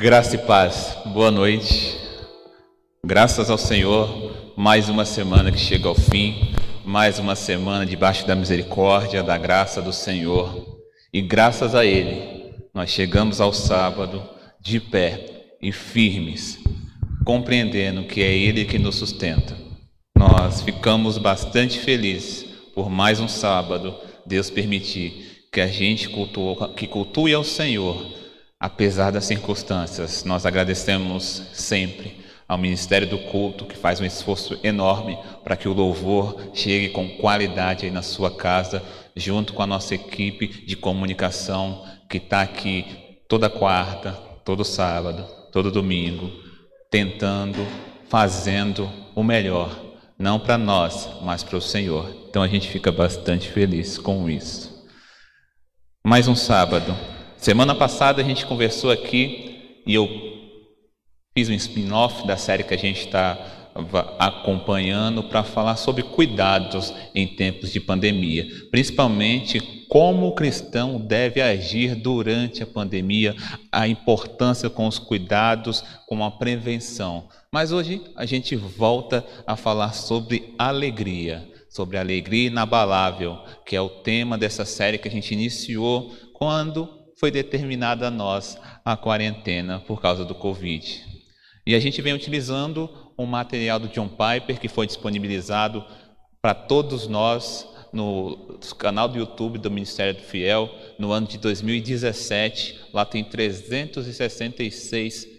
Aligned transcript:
Graça 0.00 0.36
e 0.36 0.38
paz, 0.38 0.96
boa 1.06 1.28
noite. 1.28 1.98
Graças 3.04 3.50
ao 3.50 3.58
Senhor, 3.58 4.52
mais 4.56 4.88
uma 4.88 5.04
semana 5.04 5.50
que 5.50 5.58
chega 5.58 5.88
ao 5.88 5.94
fim, 5.96 6.54
mais 6.84 7.18
uma 7.18 7.34
semana 7.34 7.84
debaixo 7.84 8.24
da 8.24 8.36
misericórdia, 8.36 9.24
da 9.24 9.36
graça 9.36 9.82
do 9.82 9.92
Senhor. 9.92 10.78
E 11.12 11.20
graças 11.20 11.74
a 11.74 11.84
Ele, 11.84 12.54
nós 12.72 12.90
chegamos 12.90 13.40
ao 13.40 13.52
sábado 13.52 14.22
de 14.60 14.78
pé 14.78 15.56
e 15.60 15.72
firmes, 15.72 16.60
compreendendo 17.24 18.04
que 18.04 18.22
é 18.22 18.32
Ele 18.32 18.66
que 18.66 18.78
nos 18.78 18.94
sustenta. 18.94 19.56
Nós 20.16 20.62
ficamos 20.62 21.18
bastante 21.18 21.76
felizes 21.80 22.44
por 22.72 22.88
mais 22.88 23.18
um 23.18 23.26
sábado, 23.26 23.96
Deus 24.24 24.48
permitir 24.48 25.48
que 25.52 25.60
a 25.60 25.66
gente 25.66 26.08
cultue, 26.08 26.74
que 26.76 26.86
cultue 26.86 27.34
ao 27.34 27.42
Senhor 27.42 28.16
Apesar 28.60 29.12
das 29.12 29.24
circunstâncias, 29.24 30.24
nós 30.24 30.44
agradecemos 30.44 31.48
sempre 31.52 32.24
ao 32.48 32.58
Ministério 32.58 33.08
do 33.08 33.18
Culto, 33.18 33.64
que 33.64 33.76
faz 33.76 34.00
um 34.00 34.04
esforço 34.04 34.58
enorme 34.64 35.16
para 35.44 35.56
que 35.56 35.68
o 35.68 35.72
louvor 35.72 36.50
chegue 36.54 36.88
com 36.88 37.08
qualidade 37.18 37.84
aí 37.86 37.92
na 37.92 38.02
sua 38.02 38.34
casa, 38.34 38.82
junto 39.14 39.52
com 39.52 39.62
a 39.62 39.66
nossa 39.66 39.94
equipe 39.94 40.48
de 40.66 40.74
comunicação, 40.74 41.84
que 42.10 42.16
está 42.16 42.40
aqui 42.40 42.84
toda 43.28 43.48
quarta, 43.48 44.12
todo 44.44 44.64
sábado, 44.64 45.24
todo 45.52 45.70
domingo, 45.70 46.28
tentando, 46.90 47.64
fazendo 48.08 48.90
o 49.14 49.22
melhor, 49.22 49.70
não 50.18 50.40
para 50.40 50.58
nós, 50.58 51.08
mas 51.22 51.44
para 51.44 51.58
o 51.58 51.62
Senhor. 51.62 52.10
Então 52.28 52.42
a 52.42 52.48
gente 52.48 52.68
fica 52.68 52.90
bastante 52.90 53.48
feliz 53.48 53.98
com 53.98 54.28
isso. 54.28 54.84
Mais 56.04 56.26
um 56.26 56.34
sábado 56.34 57.17
Semana 57.38 57.72
passada 57.72 58.20
a 58.20 58.24
gente 58.24 58.44
conversou 58.44 58.90
aqui 58.90 59.80
e 59.86 59.94
eu 59.94 60.08
fiz 61.32 61.48
um 61.48 61.54
spin-off 61.54 62.26
da 62.26 62.36
série 62.36 62.64
que 62.64 62.74
a 62.74 62.78
gente 62.78 63.06
está 63.06 63.38
acompanhando 64.18 65.22
para 65.22 65.44
falar 65.44 65.76
sobre 65.76 66.02
cuidados 66.02 66.92
em 67.14 67.28
tempos 67.28 67.72
de 67.72 67.78
pandemia, 67.78 68.44
principalmente 68.72 69.60
como 69.88 70.26
o 70.26 70.34
cristão 70.34 71.00
deve 71.00 71.40
agir 71.40 71.94
durante 71.94 72.64
a 72.64 72.66
pandemia, 72.66 73.36
a 73.70 73.86
importância 73.86 74.68
com 74.68 74.88
os 74.88 74.98
cuidados, 74.98 75.84
com 76.08 76.24
a 76.24 76.32
prevenção. 76.32 77.28
Mas 77.52 77.70
hoje 77.70 78.02
a 78.16 78.26
gente 78.26 78.56
volta 78.56 79.24
a 79.46 79.54
falar 79.54 79.92
sobre 79.92 80.54
alegria, 80.58 81.48
sobre 81.70 81.98
alegria 81.98 82.48
inabalável, 82.48 83.38
que 83.64 83.76
é 83.76 83.80
o 83.80 83.88
tema 83.88 84.36
dessa 84.36 84.64
série 84.64 84.98
que 84.98 85.06
a 85.06 85.10
gente 85.10 85.32
iniciou 85.32 86.12
quando 86.34 86.97
foi 87.18 87.30
determinada 87.30 88.08
a 88.08 88.10
nós 88.10 88.58
a 88.84 88.96
quarentena 88.96 89.80
por 89.80 90.00
causa 90.00 90.24
do 90.24 90.34
Covid. 90.34 91.04
E 91.66 91.74
a 91.74 91.80
gente 91.80 92.00
vem 92.00 92.14
utilizando 92.14 92.88
um 93.18 93.26
material 93.26 93.78
do 93.78 93.88
John 93.88 94.08
Piper 94.08 94.58
que 94.58 94.68
foi 94.68 94.86
disponibilizado 94.86 95.84
para 96.40 96.54
todos 96.54 97.08
nós 97.08 97.68
no 97.92 98.58
canal 98.78 99.08
do 99.08 99.18
YouTube 99.18 99.58
do 99.58 99.70
Ministério 99.70 100.14
do 100.14 100.22
Fiel 100.22 100.70
no 100.98 101.10
ano 101.10 101.26
de 101.26 101.38
2017. 101.38 102.78
Lá 102.92 103.04
tem 103.04 103.24
366 103.24 105.37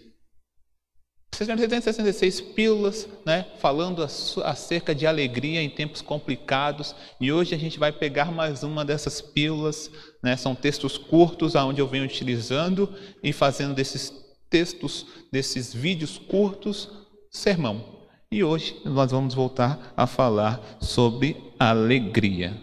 366 1.30 2.40
pílulas, 2.40 3.08
né, 3.24 3.46
falando 3.60 4.02
acerca 4.02 4.94
de 4.94 5.06
alegria 5.06 5.62
em 5.62 5.70
tempos 5.70 6.02
complicados. 6.02 6.94
E 7.20 7.32
hoje 7.32 7.54
a 7.54 7.58
gente 7.58 7.78
vai 7.78 7.92
pegar 7.92 8.32
mais 8.32 8.62
uma 8.62 8.84
dessas 8.84 9.20
pílulas. 9.20 9.90
Né, 10.22 10.36
são 10.36 10.54
textos 10.54 10.98
curtos, 10.98 11.56
aonde 11.56 11.80
eu 11.80 11.86
venho 11.86 12.04
utilizando 12.04 12.92
e 13.22 13.32
fazendo 13.32 13.74
desses 13.74 14.12
textos, 14.50 15.06
desses 15.32 15.72
vídeos 15.72 16.18
curtos, 16.18 16.90
sermão. 17.30 18.00
E 18.30 18.44
hoje 18.44 18.80
nós 18.84 19.10
vamos 19.10 19.34
voltar 19.34 19.92
a 19.96 20.06
falar 20.06 20.60
sobre 20.80 21.36
alegria. 21.58 22.56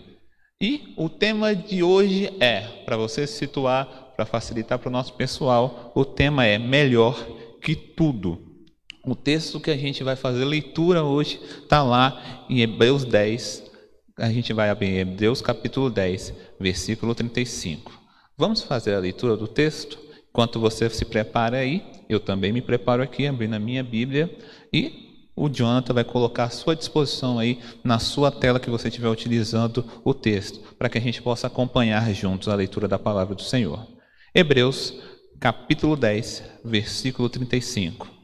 E 0.61 0.93
o 0.97 1.09
tema 1.09 1.55
de 1.55 1.83
hoje 1.83 2.33
é, 2.39 2.61
para 2.83 2.97
você 2.97 3.27
se 3.27 3.37
situar, 3.37 4.13
para 4.15 4.25
facilitar 4.25 4.79
para 4.79 4.89
o 4.89 4.91
nosso 4.91 5.13
pessoal, 5.13 5.91
o 5.93 6.03
tema 6.03 6.45
é 6.45 6.57
melhor 6.57 7.15
que 7.61 7.75
tudo. 7.75 8.46
O 9.07 9.15
texto 9.15 9.57
que 9.61 9.71
a 9.71 9.77
gente 9.77 10.03
vai 10.03 10.17
fazer 10.17 10.43
leitura 10.43 11.01
hoje 11.01 11.39
está 11.63 11.81
lá 11.81 12.45
em 12.49 12.59
Hebreus 12.59 13.05
10. 13.05 13.63
A 14.17 14.29
gente 14.29 14.51
vai 14.51 14.69
abrir 14.69 14.97
Hebreus 14.97 15.41
capítulo 15.41 15.89
10, 15.89 16.33
versículo 16.59 17.15
35. 17.15 17.89
Vamos 18.37 18.63
fazer 18.63 18.95
a 18.95 18.99
leitura 18.99 19.37
do 19.37 19.47
texto? 19.47 19.97
Enquanto 20.29 20.59
você 20.59 20.89
se 20.89 21.05
prepara 21.05 21.59
aí, 21.59 21.85
eu 22.09 22.19
também 22.19 22.51
me 22.51 22.61
preparo 22.61 23.01
aqui, 23.01 23.25
abrindo 23.25 23.53
a 23.53 23.59
minha 23.59 23.81
Bíblia. 23.81 24.29
E 24.73 25.29
o 25.37 25.47
Jonathan 25.47 25.93
vai 25.93 26.03
colocar 26.03 26.43
à 26.43 26.49
sua 26.49 26.75
disposição 26.75 27.39
aí, 27.39 27.61
na 27.85 27.99
sua 27.99 28.29
tela 28.29 28.59
que 28.59 28.69
você 28.69 28.89
estiver 28.89 29.07
utilizando 29.07 29.85
o 30.03 30.13
texto, 30.13 30.59
para 30.77 30.89
que 30.89 30.97
a 30.97 31.01
gente 31.01 31.21
possa 31.21 31.47
acompanhar 31.47 32.13
juntos 32.13 32.49
a 32.49 32.55
leitura 32.55 32.89
da 32.89 32.99
palavra 32.99 33.33
do 33.33 33.41
Senhor. 33.41 33.87
Hebreus 34.35 34.93
capítulo 35.39 35.95
10, 35.95 36.43
versículo 36.65 37.29
35. 37.29 38.16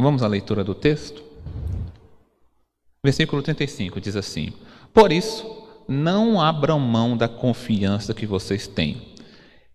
Vamos 0.00 0.22
à 0.22 0.28
leitura 0.28 0.62
do 0.62 0.76
texto? 0.76 1.24
Versículo 3.04 3.42
35 3.42 4.00
diz 4.00 4.14
assim: 4.14 4.52
Por 4.94 5.10
isso, 5.10 5.44
não 5.88 6.40
abram 6.40 6.78
mão 6.78 7.16
da 7.16 7.28
confiança 7.28 8.14
que 8.14 8.24
vocês 8.24 8.68
têm, 8.68 9.16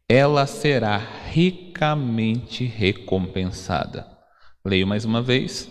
ela 0.07 0.47
será 0.47 0.97
ricamente 0.97 2.63
recompensada. 2.63 4.07
Leio 4.65 4.87
mais 4.87 5.03
uma 5.03 5.21
vez. 5.21 5.69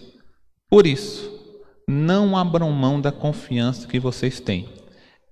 Por 0.69 0.87
isso, 0.87 1.31
não 1.89 2.37
abram 2.37 2.71
mão 2.73 3.01
da 3.01 3.11
confiança 3.11 3.89
que 3.89 3.99
vocês 3.99 4.39
têm, 4.39 4.69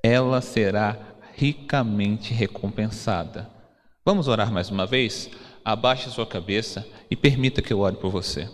ela 0.02 0.40
será 0.40 0.96
ricamente 1.34 2.32
recompensada. 2.32 3.50
Vamos 4.02 4.28
orar 4.28 4.50
mais 4.50 4.70
uma 4.70 4.86
vez? 4.86 5.28
Abaixe 5.62 6.08
sua 6.08 6.26
cabeça 6.26 6.86
e 7.10 7.14
permita 7.14 7.60
que 7.60 7.70
eu 7.70 7.80
ore 7.80 7.96
por 7.96 8.10
você. 8.10 8.48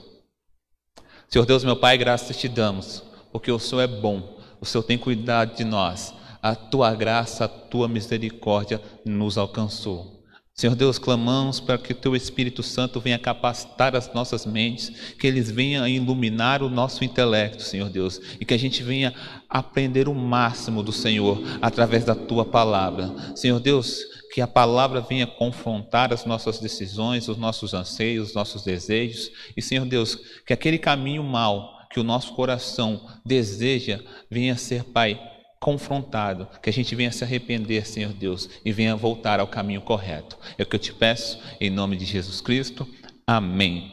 Senhor 1.28 1.44
Deus, 1.44 1.64
meu 1.64 1.76
Pai, 1.76 1.98
graças 1.98 2.36
te 2.36 2.48
damos, 2.48 3.02
porque 3.32 3.50
o 3.50 3.58
Senhor 3.58 3.82
é 3.82 3.86
bom, 3.86 4.38
o 4.60 4.64
Senhor 4.64 4.84
tem 4.84 4.96
cuidado 4.96 5.56
de 5.56 5.64
nós, 5.64 6.14
a 6.40 6.54
tua 6.54 6.94
graça, 6.94 7.44
a 7.44 7.48
tua 7.48 7.88
misericórdia 7.88 8.80
nos 9.04 9.36
alcançou. 9.36 10.15
Senhor 10.58 10.74
Deus, 10.74 10.98
clamamos 10.98 11.60
para 11.60 11.76
que 11.76 11.92
o 11.92 11.94
Teu 11.94 12.16
Espírito 12.16 12.62
Santo 12.62 12.98
venha 12.98 13.18
capacitar 13.18 13.94
as 13.94 14.10
nossas 14.14 14.46
mentes, 14.46 14.88
que 15.18 15.26
eles 15.26 15.50
venham 15.50 15.86
iluminar 15.86 16.62
o 16.62 16.70
nosso 16.70 17.04
intelecto, 17.04 17.62
Senhor 17.62 17.90
Deus, 17.90 18.18
e 18.40 18.44
que 18.46 18.54
a 18.54 18.58
gente 18.58 18.82
venha 18.82 19.12
aprender 19.50 20.08
o 20.08 20.14
máximo 20.14 20.82
do 20.82 20.92
Senhor 20.92 21.42
através 21.60 22.06
da 22.06 22.14
Tua 22.14 22.42
palavra. 22.42 23.14
Senhor 23.36 23.60
Deus, 23.60 24.02
que 24.32 24.40
a 24.40 24.46
palavra 24.46 25.02
venha 25.02 25.26
confrontar 25.26 26.10
as 26.10 26.24
nossas 26.24 26.58
decisões, 26.58 27.28
os 27.28 27.36
nossos 27.36 27.74
anseios, 27.74 28.28
os 28.28 28.34
nossos 28.34 28.64
desejos, 28.64 29.30
e 29.54 29.60
Senhor 29.60 29.84
Deus, 29.84 30.18
que 30.46 30.54
aquele 30.54 30.78
caminho 30.78 31.22
mau 31.22 31.76
que 31.90 32.00
o 32.00 32.02
nosso 32.02 32.32
coração 32.32 33.06
deseja 33.22 34.00
venha 34.30 34.56
ser, 34.56 34.84
Pai, 34.84 35.20
confrontado, 35.66 36.46
que 36.62 36.70
a 36.70 36.72
gente 36.72 36.94
venha 36.94 37.10
se 37.10 37.24
arrepender, 37.24 37.84
Senhor 37.84 38.12
Deus, 38.12 38.48
e 38.64 38.70
venha 38.70 38.94
voltar 38.94 39.40
ao 39.40 39.48
caminho 39.48 39.80
correto. 39.80 40.38
É 40.56 40.62
o 40.62 40.66
que 40.66 40.76
eu 40.76 40.78
te 40.78 40.92
peço, 40.92 41.40
em 41.60 41.68
nome 41.70 41.96
de 41.96 42.04
Jesus 42.04 42.40
Cristo. 42.40 42.86
Amém. 43.26 43.90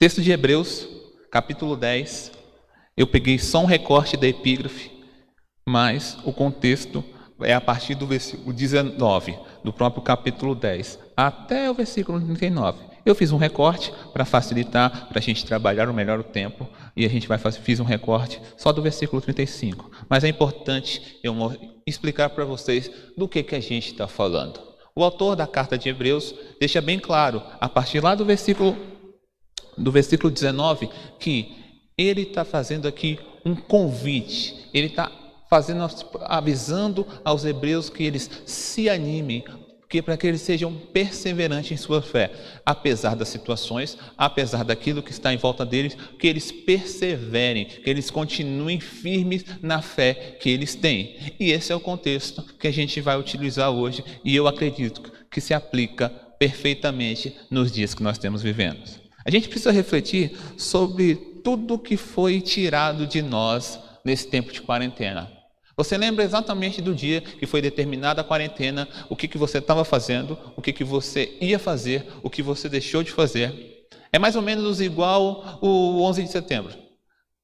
Texto 0.00 0.20
de 0.20 0.32
Hebreus, 0.32 0.88
capítulo 1.30 1.76
10. 1.76 2.32
Eu 2.96 3.06
peguei 3.06 3.38
só 3.38 3.60
um 3.60 3.66
recorte 3.66 4.16
da 4.16 4.26
epígrafe, 4.26 4.90
mas 5.64 6.18
o 6.24 6.32
contexto 6.32 7.04
é 7.42 7.54
a 7.54 7.60
partir 7.60 7.94
do 7.94 8.04
versículo 8.04 8.52
19, 8.52 9.38
do 9.62 9.72
próprio 9.72 10.02
capítulo 10.02 10.56
10, 10.56 10.98
até 11.16 11.70
o 11.70 11.74
versículo 11.74 12.20
39. 12.20 12.80
Eu 13.06 13.14
fiz 13.14 13.30
um 13.30 13.38
recorte 13.38 13.92
para 14.12 14.24
facilitar, 14.24 15.06
para 15.06 15.20
a 15.20 15.22
gente 15.22 15.46
trabalhar 15.46 15.86
melhor 15.92 16.18
o 16.18 16.24
tempo, 16.24 16.68
e 16.98 17.06
a 17.06 17.08
gente 17.08 17.28
vai 17.28 17.38
fazer, 17.38 17.60
fiz 17.60 17.78
um 17.78 17.84
recorte 17.84 18.42
só 18.56 18.72
do 18.72 18.82
versículo 18.82 19.22
35. 19.22 19.88
Mas 20.08 20.24
é 20.24 20.28
importante 20.28 21.16
eu 21.22 21.32
explicar 21.86 22.28
para 22.30 22.44
vocês 22.44 22.90
do 23.16 23.28
que, 23.28 23.40
que 23.44 23.54
a 23.54 23.60
gente 23.60 23.92
está 23.92 24.08
falando. 24.08 24.58
O 24.96 25.04
autor 25.04 25.36
da 25.36 25.46
carta 25.46 25.78
de 25.78 25.88
Hebreus 25.88 26.34
deixa 26.58 26.80
bem 26.80 26.98
claro, 26.98 27.40
a 27.60 27.68
partir 27.68 28.02
lá 28.02 28.16
do 28.16 28.24
versículo, 28.24 28.76
do 29.76 29.92
versículo 29.92 30.28
19, 30.28 30.90
que 31.20 31.56
ele 31.96 32.22
está 32.22 32.44
fazendo 32.44 32.88
aqui 32.88 33.16
um 33.44 33.54
convite, 33.54 34.68
ele 34.74 34.88
está 34.88 35.08
fazendo, 35.48 35.86
avisando 36.22 37.06
aos 37.24 37.44
hebreus 37.44 37.88
que 37.88 38.02
eles 38.02 38.28
se 38.44 38.90
animem, 38.90 39.44
que 39.88 40.02
para 40.02 40.16
que 40.16 40.26
eles 40.26 40.42
sejam 40.42 40.74
perseverantes 40.74 41.72
em 41.72 41.76
sua 41.76 42.02
fé, 42.02 42.30
apesar 42.64 43.16
das 43.16 43.28
situações, 43.28 43.96
apesar 44.16 44.62
daquilo 44.62 45.02
que 45.02 45.10
está 45.10 45.32
em 45.32 45.38
volta 45.38 45.64
deles, 45.64 45.96
que 46.18 46.26
eles 46.26 46.52
perseverem, 46.52 47.64
que 47.64 47.88
eles 47.88 48.10
continuem 48.10 48.78
firmes 48.80 49.44
na 49.62 49.80
fé 49.80 50.36
que 50.38 50.50
eles 50.50 50.74
têm. 50.74 51.16
E 51.40 51.50
esse 51.50 51.72
é 51.72 51.74
o 51.74 51.80
contexto 51.80 52.42
que 52.58 52.68
a 52.68 52.72
gente 52.72 53.00
vai 53.00 53.18
utilizar 53.18 53.70
hoje 53.70 54.04
e 54.22 54.36
eu 54.36 54.46
acredito 54.46 55.10
que 55.30 55.40
se 55.40 55.54
aplica 55.54 56.10
perfeitamente 56.38 57.34
nos 57.50 57.72
dias 57.72 57.94
que 57.94 58.02
nós 58.02 58.18
temos 58.18 58.42
vivendo. 58.42 58.78
A 59.24 59.30
gente 59.30 59.48
precisa 59.48 59.72
refletir 59.72 60.36
sobre 60.56 61.14
tudo 61.42 61.78
que 61.78 61.96
foi 61.96 62.40
tirado 62.40 63.06
de 63.06 63.22
nós 63.22 63.78
nesse 64.04 64.28
tempo 64.28 64.52
de 64.52 64.60
quarentena. 64.60 65.37
Você 65.78 65.96
lembra 65.96 66.24
exatamente 66.24 66.82
do 66.82 66.92
dia 66.92 67.20
que 67.20 67.46
foi 67.46 67.62
determinada 67.62 68.20
a 68.20 68.24
quarentena, 68.24 68.88
o 69.08 69.14
que, 69.14 69.28
que 69.28 69.38
você 69.38 69.58
estava 69.58 69.84
fazendo, 69.84 70.36
o 70.56 70.60
que, 70.60 70.72
que 70.72 70.82
você 70.82 71.38
ia 71.40 71.56
fazer, 71.56 72.04
o 72.20 72.28
que 72.28 72.42
você 72.42 72.68
deixou 72.68 73.04
de 73.04 73.12
fazer. 73.12 73.86
É 74.12 74.18
mais 74.18 74.34
ou 74.34 74.42
menos 74.42 74.80
igual 74.80 75.60
o 75.62 76.02
11 76.02 76.24
de 76.24 76.32
setembro. 76.32 76.74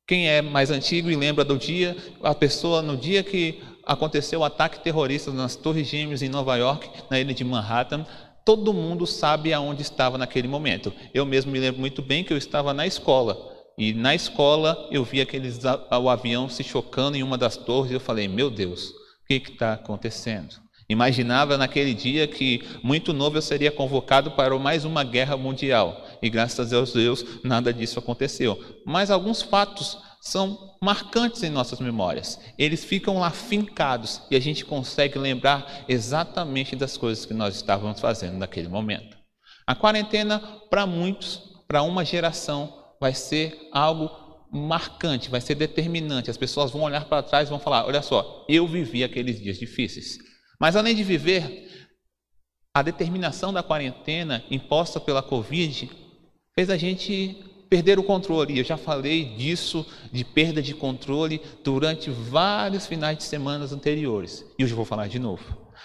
Quem 0.05 0.29
é 0.29 0.43
mais 0.43 0.73
antigo 0.73 1.09
e 1.09 1.15
lembra 1.15 1.45
do 1.45 1.57
dia, 1.57 1.97
a 2.25 2.35
pessoa 2.35 2.83
no 2.83 2.97
dia 2.97 3.23
que 3.23 3.63
aconteceu 3.87 4.41
o 4.41 4.45
ataque 4.45 4.83
terrorista 4.83 5.31
nas 5.31 5.55
Torres 5.55 5.87
Gêmeas 5.87 6.21
em 6.21 6.29
Nova 6.29 6.57
York, 6.57 6.91
na 7.09 7.21
ilha 7.21 7.33
de 7.33 7.45
Manhattan, 7.45 8.05
todo 8.45 8.75
mundo 8.75 9.07
sabe 9.07 9.53
aonde 9.53 9.83
estava 9.83 10.19
naquele 10.19 10.49
momento. 10.49 10.93
Eu 11.15 11.25
mesmo 11.25 11.53
me 11.53 11.61
lembro 11.61 11.81
muito 11.81 12.03
bem 12.03 12.25
que 12.25 12.33
eu 12.33 12.37
estava 12.37 12.75
na 12.75 12.85
escola. 12.85 13.54
E 13.76 13.93
na 13.93 14.15
escola 14.15 14.88
eu 14.91 15.05
vi 15.05 15.21
aqueles, 15.21 15.61
o 15.65 16.09
avião 16.09 16.49
se 16.49 16.62
chocando 16.62 17.17
em 17.17 17.23
uma 17.23 17.37
das 17.37 17.56
torres 17.56 17.91
e 17.91 17.94
eu 17.94 18.00
falei: 18.00 18.29
Meu 18.29 18.50
Deus, 18.50 18.91
o 18.91 19.26
que 19.26 19.35
está 19.35 19.73
acontecendo? 19.73 20.65
Imaginava 20.88 21.56
naquele 21.56 21.94
dia 21.94 22.29
que, 22.29 22.62
muito 22.82 23.12
novo, 23.12 23.38
eu 23.38 23.43
seria 23.43 23.73
convocado 23.73 24.32
para 24.32 24.56
mais 24.59 24.85
uma 24.85 25.03
guerra 25.03 25.37
mundial. 25.37 26.05
E 26.21 26.29
graças 26.29 26.73
a 26.73 26.81
Deus, 26.85 27.25
nada 27.43 27.73
disso 27.73 27.99
aconteceu. 27.99 28.62
Mas 28.85 29.11
alguns 29.11 29.41
fatos 29.41 29.99
são 30.21 30.76
marcantes 30.82 31.43
em 31.43 31.50
nossas 31.50 31.81
memórias. 31.81 32.38
Eles 32.59 32.85
ficam 32.85 33.19
lá 33.19 33.31
fincados 33.31 34.21
e 34.31 34.37
a 34.37 34.41
gente 34.41 34.65
consegue 34.65 35.19
lembrar 35.19 35.85
exatamente 35.88 36.76
das 36.76 36.97
coisas 36.97 37.25
que 37.25 37.35
nós 37.35 37.56
estávamos 37.56 38.00
fazendo 38.00 38.37
naquele 38.37 38.69
momento. 38.69 39.17
A 39.67 39.75
quarentena, 39.75 40.38
para 40.69 40.87
muitos, 40.87 41.41
para 41.67 41.82
uma 41.82 42.05
geração, 42.05 42.84
vai 43.00 43.14
ser 43.14 43.69
algo 43.73 44.11
marcante, 44.50 45.31
vai 45.31 45.41
ser 45.41 45.55
determinante. 45.55 46.31
As 46.31 46.37
pessoas 46.37 46.70
vão 46.70 46.82
olhar 46.82 47.05
para 47.06 47.23
trás 47.23 47.49
e 47.49 47.50
vão 47.50 47.58
falar: 47.58 47.87
olha 47.87 48.02
só, 48.02 48.44
eu 48.49 48.67
vivi 48.67 49.02
aqueles 49.02 49.41
dias 49.41 49.58
difíceis. 49.58 50.19
Mas 50.61 50.76
além 50.76 50.94
de 50.94 51.02
viver, 51.02 51.88
a 52.73 52.82
determinação 52.82 53.52
da 53.52 53.62
quarentena 53.62 54.44
imposta 54.50 55.00
pela 55.00 55.23
Covid 55.23 55.91
fez 56.55 56.70
a 56.70 56.76
gente 56.76 57.37
perder 57.69 57.99
o 57.99 58.05
controle. 58.05 58.58
Eu 58.58 58.64
já 58.64 58.76
falei 58.76 59.37
disso, 59.37 59.85
de 60.12 60.25
perda 60.25 60.62
de 60.62 60.75
controle, 60.75 61.40
durante 61.62 62.11
vários 62.11 62.87
finais 62.87 63.19
de 63.19 63.25
semana 63.25 63.64
anteriores. 63.64 64.44
E 64.58 64.64
hoje 64.64 64.73
eu 64.73 64.76
vou 64.76 64.85
falar 64.85 65.08
de 65.08 65.19
novo. 65.19 65.43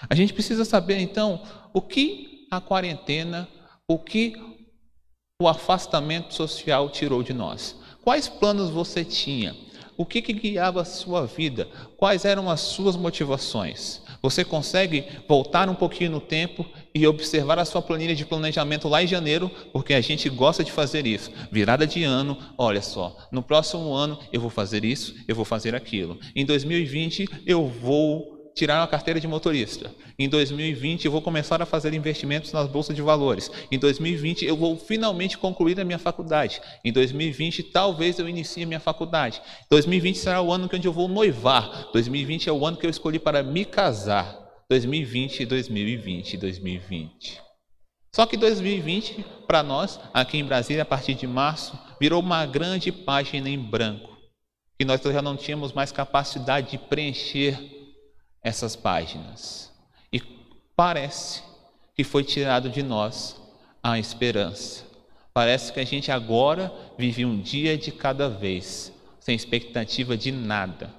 A 0.07 0.13
gente 0.13 0.33
precisa 0.33 0.63
saber, 0.63 1.00
então, 1.00 1.41
o 1.73 1.81
que 1.81 2.47
a 2.51 2.62
quarentena, 2.62 3.47
o 3.88 3.97
que 3.97 4.33
o 5.41 5.47
afastamento 5.47 6.33
social 6.33 6.89
tirou 6.89 7.24
de 7.24 7.31
nós? 7.31 7.74
Quais 8.03 8.27
planos 8.27 8.69
você 8.69 9.06
tinha? 9.06 9.56
O 9.95 10.06
que, 10.06 10.21
que 10.21 10.33
guiava 10.33 10.81
a 10.81 10.86
sua 10.86 11.25
vida? 11.25 11.65
Quais 11.95 12.25
eram 12.25 12.50
as 12.50 12.59
suas 12.59 12.97
motivações? 12.97 14.01
Você 14.21 14.44
consegue 14.44 15.06
voltar 15.30 15.69
um 15.69 15.75
pouquinho 15.75 16.12
no 16.12 16.19
tempo 16.19 16.65
e 16.94 17.07
observar 17.07 17.57
a 17.57 17.63
sua 17.63 17.81
planilha 17.81 18.13
de 18.13 18.25
planejamento 18.25 18.89
lá 18.89 19.01
em 19.01 19.07
janeiro, 19.07 19.50
porque 19.71 19.94
a 19.94 20.01
gente 20.01 20.27
gosta 20.27 20.62
de 20.62 20.74
fazer 20.74 21.07
isso. 21.07 21.31
Virada 21.50 21.88
de 21.88 22.03
ano, 22.03 22.38
olha 22.57 22.81
só, 22.81 23.15
no 23.31 23.41
próximo 23.41 23.94
ano 23.94 24.19
eu 24.33 24.41
vou 24.41 24.50
fazer 24.50 24.83
isso, 24.83 25.15
eu 25.25 25.38
vou 25.38 25.45
fazer 25.45 25.74
aquilo. 25.74 26.19
Em 26.36 26.45
2020 26.45 27.44
eu 27.45 27.65
vou 27.65 28.38
tirar 28.56 28.81
uma 28.81 28.88
carteira 28.88 29.19
de 29.19 29.28
motorista. 29.28 29.94
Em 30.18 30.28
2020 30.28 31.06
eu 31.06 31.12
vou 31.12 31.22
começar 31.22 31.62
a 31.62 31.66
fazer 31.66 31.94
investimentos 31.94 32.51
nas 32.51 32.68
bolsas 32.68 32.96
de 32.96 33.01
valores. 33.01 33.50
Em 33.72 33.80
2020 33.80 34.46
eu 34.46 34.57
vou 34.57 34.78
finalmente 34.78 35.38
concluir 35.38 35.80
a 35.80 35.86
minha 35.86 36.00
faculdade. 36.00 36.62
Em 36.84 36.92
2020 36.92 37.63
talvez 37.63 38.19
eu 38.19 38.28
inicie 38.28 38.63
a 38.63 38.68
minha 38.68 38.80
faculdade. 38.80 39.42
2020 39.69 40.18
será 40.18 40.42
o 40.42 40.51
ano 40.51 40.68
que 40.68 40.75
eu 40.88 40.94
vou 40.94 41.07
noivar. 41.07 41.90
2020 41.94 42.50
é 42.50 42.51
o 42.51 42.66
ano 42.66 42.78
que 42.78 42.86
eu 42.86 42.90
escolhi 42.90 43.19
para 43.19 43.44
me 43.44 43.66
casar. 43.66 44.38
2020, 44.69 45.46
2020, 45.46 46.38
2020. 46.38 47.42
Só 48.13 48.25
que 48.25 48.38
2020, 48.38 49.25
para 49.48 49.63
nós, 49.63 50.00
aqui 50.13 50.38
em 50.38 50.46
Brasília, 50.46 50.84
a 50.84 50.86
partir 50.86 51.13
de 51.16 51.25
março, 51.25 51.78
virou 52.00 52.22
uma 52.22 52.46
grande 52.46 52.92
página 52.92 53.50
em 53.50 53.57
branco. 53.57 54.18
E 54.80 54.86
nós 54.86 55.01
já 55.01 55.22
não 55.22 55.36
tínhamos 55.36 55.74
mais 55.74 55.92
capacidade 55.92 56.72
de 56.72 56.78
preencher 56.78 57.78
essas 58.44 58.75
páginas. 58.75 59.71
E 60.12 60.21
parece 60.75 61.44
que 61.95 62.03
foi 62.03 62.24
tirado 62.24 62.69
de 62.69 62.81
nós 62.81 63.39
a 63.83 64.00
esperança. 64.00 64.86
Parece 65.33 65.71
que 65.71 65.80
a 65.80 65.86
gente 65.86 66.12
agora 66.12 66.74
vive 66.97 67.25
um 67.25 67.39
dia 67.39 67.77
de 67.77 67.91
cada 67.91 68.30
vez, 68.30 68.91
sem 69.19 69.36
expectativa 69.36 70.18
de 70.18 70.31
nada. 70.31 70.94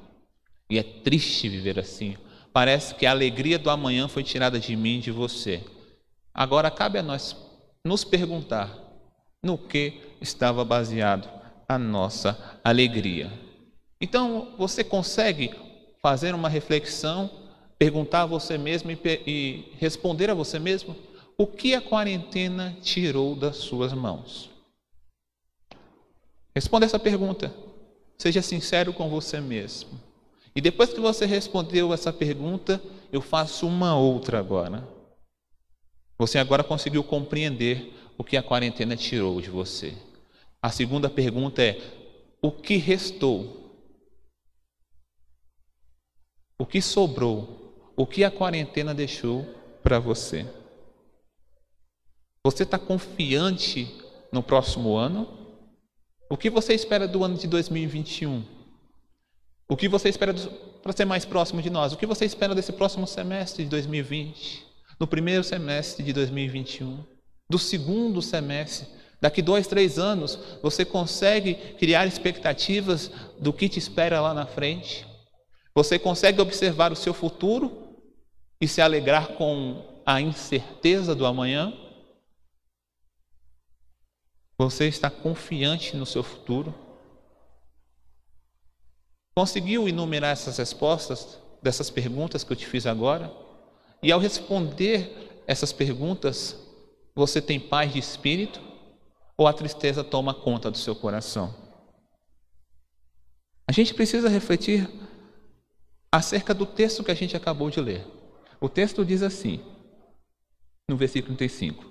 E 0.69 0.79
é 0.79 0.83
triste 0.83 1.49
viver 1.49 1.79
assim. 1.79 2.17
Parece 2.53 2.95
que 2.95 3.07
a 3.07 3.11
alegria 3.11 3.59
do 3.59 3.71
amanhã 3.71 4.09
foi 4.09 4.23
tirada 4.23 4.59
de 4.59 4.75
mim 4.77 4.99
e 4.99 5.03
de 5.03 5.11
você. 5.11 5.63
Agora 6.33 6.71
cabe 6.71 6.99
a 6.99 7.03
nós 7.03 7.37
nos 7.85 8.05
perguntar 8.05 8.77
no 9.43 9.57
que 9.57 10.01
estava 10.21 10.65
baseado 10.65 11.29
a 11.69 11.79
nossa 11.79 12.59
alegria. 12.63 13.33
Então, 14.01 14.55
você 14.59 14.83
consegue 14.83 15.51
fazer 16.03 16.35
uma 16.35 16.49
reflexão, 16.49 17.31
perguntar 17.79 18.23
a 18.23 18.27
você 18.27 18.57
mesmo 18.59 18.91
e, 18.91 18.99
e 19.27 19.73
responder 19.79 20.31
a 20.31 20.35
você 20.35 20.59
mesmo 20.59 20.97
o 21.37 21.47
que 21.47 21.75
a 21.75 21.81
quarentena 21.81 22.77
tirou 22.83 23.35
das 23.35 23.57
suas 23.57 23.93
mãos. 23.93 24.51
Responda 26.55 26.85
essa 26.85 26.99
pergunta. 26.99 27.55
Seja 28.19 28.43
sincero 28.43 28.93
com 28.93 29.09
você 29.09 29.41
mesmo. 29.41 29.99
E 30.55 30.61
depois 30.61 30.93
que 30.93 31.01
você 31.01 31.25
respondeu 31.25 31.95
essa 31.95 32.13
pergunta, 32.13 32.83
eu 33.11 33.23
faço 33.23 33.67
uma 33.67 33.97
outra 33.97 34.39
agora. 34.39 34.87
Você 36.19 36.39
agora 36.39 36.63
conseguiu 36.63 37.03
compreender 37.03 37.95
o 38.19 38.25
que 38.25 38.37
a 38.37 38.43
quarentena 38.43 38.95
tirou 38.95 39.41
de 39.41 39.49
você. 39.49 39.95
A 40.61 40.71
segunda 40.71 41.09
pergunta 41.09 41.63
é: 41.63 41.81
o 42.43 42.51
que 42.51 42.77
restou 42.77 43.60
o 46.61 46.67
que 46.67 46.83
sobrou, 46.83 47.91
o 47.97 48.07
que 48.07 48.23
a 48.23 48.31
quarentena 48.31 48.93
deixou 48.93 49.47
para 49.83 49.99
você. 49.99 50.47
Você 52.45 52.65
está 52.65 52.79
confiante 52.79 53.91
no 54.31 54.43
próximo 54.43 54.95
ano? 54.95 55.27
O 56.29 56.37
que 56.37 56.51
você 56.51 56.75
espera 56.75 57.09
do 57.09 57.25
ano 57.25 57.39
de 57.39 57.47
2021? 57.47 58.45
O 59.71 59.75
que 59.75 59.89
você 59.89 60.11
espera 60.11 60.35
para 60.83 60.93
ser 60.93 61.07
mais 61.07 61.25
próximo 61.25 61.63
de 61.63 61.71
nós? 61.71 61.95
O 61.95 61.97
que 61.97 62.05
você 62.05 62.27
espera 62.27 62.55
desse 62.55 62.75
próximo 62.75 63.07
semestre 63.07 63.65
de 63.65 63.71
2020? 63.71 64.63
No 65.01 65.07
primeiro 65.07 65.43
semestre 65.43 66.05
de 66.05 66.13
2021? 66.13 67.03
Do 67.49 67.59
segundo 67.59 68.21
semestre? 68.21 68.87
Daqui 69.19 69.41
dois, 69.41 69.67
três 69.67 69.99
anos, 69.99 70.39
você 70.63 70.85
consegue 70.85 71.55
criar 71.79 72.07
expectativas 72.07 73.11
do 73.39 73.51
que 73.51 73.67
te 73.67 73.79
espera 73.79 74.21
lá 74.21 74.35
na 74.35 74.45
frente? 74.45 75.09
Você 75.75 75.99
consegue 75.99 76.41
observar 76.41 76.93
o 76.93 76.97
seu 76.97 77.15
futuro 77.15 77.97
e 78.61 78.67
se 78.67 78.81
alegrar 78.81 79.29
com 79.35 80.03
a 80.05 80.21
incerteza 80.21 81.15
do 81.15 81.25
amanhã? 81.25 81.73
Você 84.59 84.89
está 84.89 85.09
confiante 85.09 85.97
no 85.97 86.05
seu 86.05 86.23
futuro? 86.23 86.75
Conseguiu 89.35 89.89
enumerar 89.89 90.33
essas 90.33 90.59
respostas 90.59 91.39
dessas 91.63 91.89
perguntas 91.89 92.45
que 92.45 92.53
eu 92.53 92.57
te 92.57 92.67
fiz 92.67 92.85
agora? 92.85 93.33
E 94.03 94.11
ao 94.11 94.21
responder 94.21 95.43
essas 95.47 95.73
perguntas, 95.73 96.57
você 97.15 97.41
tem 97.41 97.61
paz 97.61 97.93
de 97.93 97.99
espírito 97.99 98.61
ou 99.37 99.47
a 99.47 99.53
tristeza 99.53 100.05
toma 100.05 100.35
conta 100.35 100.71
do 100.71 100.77
seu 100.77 100.95
coração? 100.95 101.55
A 103.67 103.73
gente 103.73 103.95
precisa 103.95 104.29
refletir 104.29 104.91
acerca 106.13 106.53
do 106.53 106.67
texto 106.67 107.05
que 107.05 107.11
a 107.11 107.15
gente 107.15 107.37
acabou 107.37 107.71
de 107.71 107.81
ler. 107.81 108.07
O 108.61 108.69
texto 108.69 109.05
diz 109.05 109.23
assim, 109.23 109.61
no 110.89 110.97
versículo 110.97 111.37
35: 111.37 111.85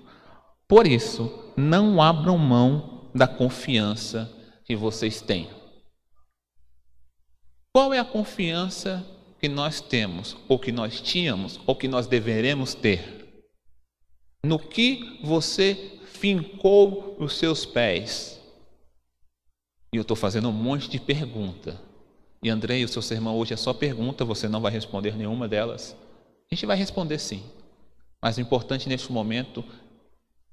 Por 0.68 0.86
isso, 0.86 1.52
não 1.56 2.00
abram 2.00 2.36
mão 2.36 3.10
da 3.14 3.26
confiança 3.26 4.30
que 4.64 4.76
vocês 4.76 5.20
têm. 5.20 5.50
Qual 7.72 7.94
é 7.94 7.98
a 7.98 8.04
confiança 8.04 9.06
que 9.40 9.48
nós 9.48 9.80
temos, 9.80 10.36
ou 10.48 10.58
que 10.58 10.70
nós 10.70 11.00
tínhamos, 11.00 11.58
ou 11.66 11.74
que 11.74 11.88
nós 11.88 12.06
deveremos 12.06 12.74
ter? 12.74 13.44
No 14.44 14.58
que 14.58 15.20
você 15.22 15.98
fincou 16.06 17.16
os 17.18 17.36
seus 17.36 17.64
pés? 17.64 18.40
E 19.92 19.96
eu 19.96 20.02
estou 20.02 20.16
fazendo 20.16 20.48
um 20.48 20.52
monte 20.52 20.88
de 20.88 21.00
pergunta. 21.00 21.80
E 22.42 22.48
Andrei, 22.48 22.84
o 22.84 22.88
seu 22.88 23.02
sermão 23.02 23.36
hoje 23.36 23.52
é 23.52 23.56
só 23.56 23.74
pergunta, 23.74 24.24
você 24.24 24.48
não 24.48 24.60
vai 24.60 24.72
responder 24.72 25.14
nenhuma 25.14 25.46
delas. 25.46 25.94
A 26.50 26.54
gente 26.54 26.64
vai 26.64 26.76
responder 26.76 27.18
sim. 27.18 27.42
Mas 28.22 28.38
o 28.38 28.40
importante 28.40 28.88
neste 28.88 29.12
momento 29.12 29.64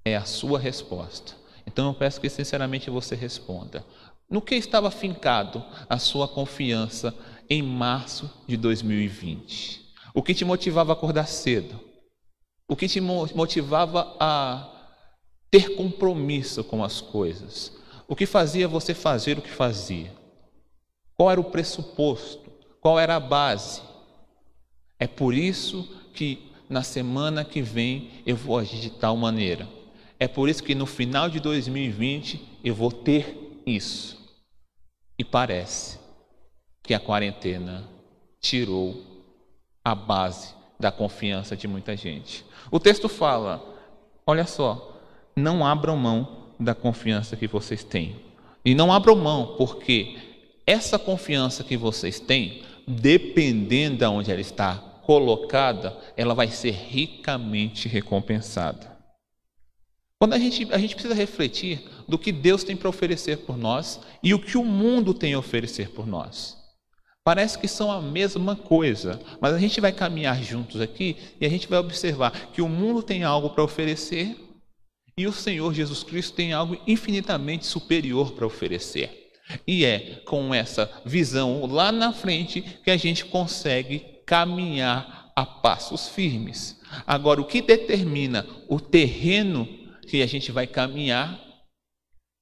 é 0.04 0.16
a 0.16 0.26
sua 0.26 0.60
resposta. 0.60 1.34
Então 1.66 1.88
eu 1.88 1.94
peço 1.94 2.20
que 2.20 2.30
sinceramente 2.30 2.90
você 2.90 3.16
responda. 3.16 3.86
No 4.30 4.42
que 4.42 4.56
estava 4.56 4.92
fincado 4.92 5.64
a 5.90 5.98
sua 5.98 6.28
confiança 6.28 7.16
em 7.50 7.62
março 7.62 8.30
de 8.46 8.58
2020? 8.58 9.86
O 10.14 10.22
que 10.22 10.34
te 10.34 10.44
motivava 10.44 10.92
a 10.92 10.94
acordar 10.94 11.28
cedo? 11.28 11.80
O 12.68 12.76
que 12.76 12.90
te 12.90 13.00
motivava 13.00 14.16
a 14.20 14.70
ter 15.50 15.76
compromisso 15.76 16.64
com 16.66 16.84
as 16.84 17.00
coisas? 17.00 17.72
O 18.08 18.16
que 18.16 18.26
fazia 18.26 18.68
você 18.68 18.94
fazer 18.94 19.38
o 19.38 19.42
que 19.42 19.50
fazia? 19.50 20.12
Qual 21.18 21.32
era 21.32 21.42
o 21.42 21.46
pressuposto? 21.46 22.52
Qual 22.80 23.00
era 23.00 23.16
a 23.16 23.20
base? 23.20 23.82
É 25.00 25.08
por 25.08 25.34
isso 25.34 25.84
que 26.14 26.52
na 26.70 26.84
semana 26.84 27.44
que 27.44 27.62
vem 27.62 28.12
eu 28.26 28.36
vou 28.36 28.58
agir 28.58 28.80
de 28.80 28.92
tal 28.92 29.18
maneira. 29.18 29.68
É 30.20 30.28
por 30.28 30.48
isso 30.48 30.64
que 30.64 30.76
no 30.76 30.86
final 30.86 31.28
de 31.28 31.40
2020 31.40 32.60
eu 32.64 32.76
vou 32.76 32.92
ter 32.92 33.62
isso. 33.66 34.18
E 35.18 35.24
parece 35.24 36.00
que 36.84 36.94
a 36.94 37.00
quarentena 37.00 37.88
tirou 38.40 39.04
a 39.84 39.96
base 39.96 40.54
da 40.80 40.92
confiança 40.92 41.58
de 41.58 41.68
muita 41.68 41.98
gente. 41.98 42.46
O 42.70 42.80
texto 42.80 43.10
fala: 43.10 43.64
olha 44.26 44.46
só, 44.46 45.00
não 45.36 45.66
abram 45.66 45.98
mão 45.98 46.52
da 46.60 46.76
confiança 46.76 47.36
que 47.36 47.48
vocês 47.48 47.84
têm. 47.84 48.16
E 48.64 48.76
não 48.76 48.92
abram 48.92 49.16
mão, 49.16 49.56
porque 49.58 50.18
essa 50.68 51.00
confiança 51.00 51.64
que 51.64 51.78
vocês 51.78 52.20
têm, 52.20 52.62
dependendo 52.86 54.00
de 54.00 54.06
onde 54.06 54.30
ela 54.30 54.42
está 54.42 54.76
colocada, 54.76 55.98
ela 56.18 56.34
vai 56.34 56.50
ser 56.50 56.72
ricamente 56.72 57.88
recompensada. 57.88 58.98
Quando 60.20 60.34
a 60.34 60.40
gente, 60.40 60.68
a 60.74 60.78
gente 60.78 60.96
precisa 60.96 61.14
refletir 61.14 61.82
do 62.08 62.20
que 62.20 62.34
Deus 62.34 62.66
tem 62.66 62.76
para 62.76 62.90
oferecer 62.90 63.38
por 63.38 63.58
nós 63.58 64.02
e 64.22 64.34
o 64.34 64.40
que 64.40 64.58
o 64.58 64.66
mundo 64.66 65.14
tem 65.14 65.34
a 65.34 65.40
oferecer 65.40 65.92
por 65.92 66.06
nós. 66.06 66.58
Parece 67.24 67.58
que 67.58 67.68
são 67.68 67.92
a 67.92 68.02
mesma 68.02 68.56
coisa, 68.56 69.22
mas 69.40 69.54
a 69.54 69.60
gente 69.60 69.80
vai 69.80 69.92
caminhar 69.92 70.42
juntos 70.42 70.82
aqui 70.82 71.16
e 71.40 71.46
a 71.46 71.50
gente 71.50 71.68
vai 71.68 71.80
observar 71.80 72.52
que 72.52 72.62
o 72.62 72.68
mundo 72.68 73.04
tem 73.04 73.24
algo 73.24 73.52
para 73.52 73.64
oferecer 73.64 74.36
e 75.18 75.28
o 75.28 75.34
Senhor 75.34 75.74
Jesus 75.74 76.04
Cristo 76.04 76.36
tem 76.36 76.52
algo 76.52 76.78
infinitamente 76.86 77.66
superior 77.66 78.32
para 78.32 78.46
oferecer. 78.46 79.27
E 79.66 79.86
é 79.86 80.22
com 80.26 80.54
essa 80.54 80.90
visão 81.06 81.66
lá 81.66 81.92
na 81.92 82.12
frente 82.12 82.62
que 82.62 82.92
a 82.92 82.98
gente 82.98 83.26
consegue 83.26 84.00
caminhar 84.26 85.32
a 85.36 85.46
passos 85.46 86.10
firmes. 86.10 86.80
Agora, 87.06 87.40
o 87.40 87.46
que 87.46 87.62
determina 87.62 88.46
o 88.68 88.80
terreno 88.80 89.68
que 90.08 90.22
a 90.22 90.26
gente 90.26 90.52
vai 90.52 90.68
caminhar 90.68 91.40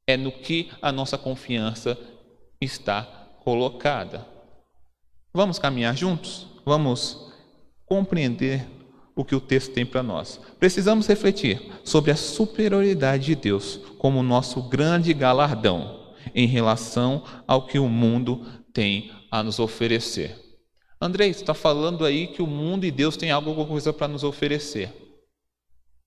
é 0.08 0.16
no 0.16 0.32
que 0.32 0.70
a 0.82 0.92
nossa 0.92 1.18
confiança 1.18 1.98
está 2.62 3.04
colocada. 3.44 4.26
Vamos 5.34 5.60
caminhar 5.60 5.96
juntos? 5.96 6.48
Vamos 6.66 7.32
compreender 7.86 8.66
o 9.16 9.24
que 9.24 9.36
o 9.36 9.42
texto 9.42 9.74
tem 9.74 9.86
para 9.86 10.04
nós. 10.04 10.40
Precisamos 10.60 11.08
refletir 11.08 11.62
sobre 11.84 12.12
a 12.12 12.16
superioridade 12.16 13.26
de 13.26 13.36
Deus 13.36 13.80
como 13.98 14.24
nosso 14.24 14.62
grande 14.64 15.14
galardão 15.14 16.05
em 16.36 16.46
relação 16.46 17.24
ao 17.48 17.66
que 17.66 17.80
o 17.80 17.88
mundo 17.88 18.46
tem 18.74 19.10
a 19.32 19.42
nos 19.42 19.58
oferecer. 19.58 20.38
Andrei, 21.00 21.34
você 21.34 21.42
está 21.42 21.54
falando 21.54 22.06
aí 22.06 22.28
que 22.28 22.42
o 22.42 22.48
mundo 22.48 22.86
e 22.86 22.92
Deus 22.92 23.16
têm 23.16 23.32
alguma 23.32 23.66
coisa 23.66 23.94
para 23.94 24.10
nos 24.10 24.24
oferecer. 24.24 24.94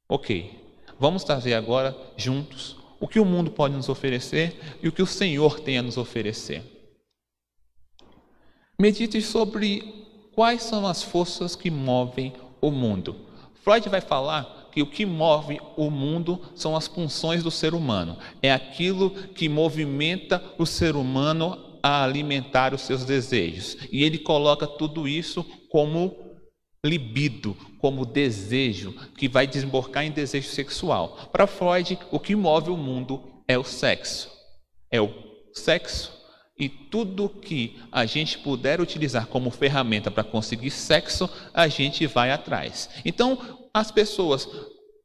Ok, 0.06 0.54
vamos 0.98 1.24
trazer 1.24 1.54
agora 1.54 1.96
juntos 2.16 2.76
o 3.00 3.08
que 3.08 3.18
o 3.18 3.24
mundo 3.24 3.50
pode 3.50 3.74
nos 3.74 3.88
oferecer 3.88 4.58
e 4.82 4.88
o 4.88 4.92
que 4.92 5.02
o 5.02 5.06
Senhor 5.06 5.60
tem 5.60 5.78
a 5.78 5.82
nos 5.82 5.96
oferecer. 5.96 6.62
Medite 8.78 9.20
sobre 9.22 10.06
quais 10.34 10.62
são 10.62 10.86
as 10.86 11.02
forças 11.02 11.56
que 11.56 11.70
movem 11.70 12.34
o 12.60 12.70
mundo. 12.70 13.16
Freud 13.62 13.88
vai 13.88 14.00
falar 14.00 14.57
que 14.70 14.82
o 14.82 14.86
que 14.86 15.04
move 15.06 15.60
o 15.76 15.90
mundo 15.90 16.40
são 16.54 16.76
as 16.76 16.86
funções 16.86 17.42
do 17.42 17.50
ser 17.50 17.74
humano. 17.74 18.18
É 18.42 18.52
aquilo 18.52 19.10
que 19.10 19.48
movimenta 19.48 20.42
o 20.58 20.66
ser 20.66 20.96
humano 20.96 21.78
a 21.82 22.04
alimentar 22.04 22.74
os 22.74 22.82
seus 22.82 23.04
desejos. 23.04 23.76
E 23.90 24.04
ele 24.04 24.18
coloca 24.18 24.66
tudo 24.66 25.06
isso 25.06 25.44
como 25.70 26.16
libido, 26.84 27.56
como 27.78 28.06
desejo, 28.06 28.92
que 29.16 29.28
vai 29.28 29.46
desembocar 29.46 30.04
em 30.04 30.10
desejo 30.10 30.48
sexual. 30.48 31.28
Para 31.32 31.46
Freud, 31.46 31.98
o 32.10 32.20
que 32.20 32.36
move 32.36 32.70
o 32.70 32.76
mundo 32.76 33.22
é 33.46 33.58
o 33.58 33.64
sexo. 33.64 34.30
É 34.90 35.00
o 35.00 35.12
sexo 35.52 36.18
e 36.58 36.68
tudo 36.68 37.28
que 37.28 37.78
a 37.92 38.04
gente 38.04 38.38
puder 38.38 38.80
utilizar 38.80 39.26
como 39.26 39.50
ferramenta 39.50 40.10
para 40.10 40.24
conseguir 40.24 40.70
sexo, 40.70 41.30
a 41.54 41.68
gente 41.68 42.04
vai 42.06 42.32
atrás. 42.32 42.90
Então, 43.04 43.38
as 43.72 43.90
pessoas, 43.90 44.48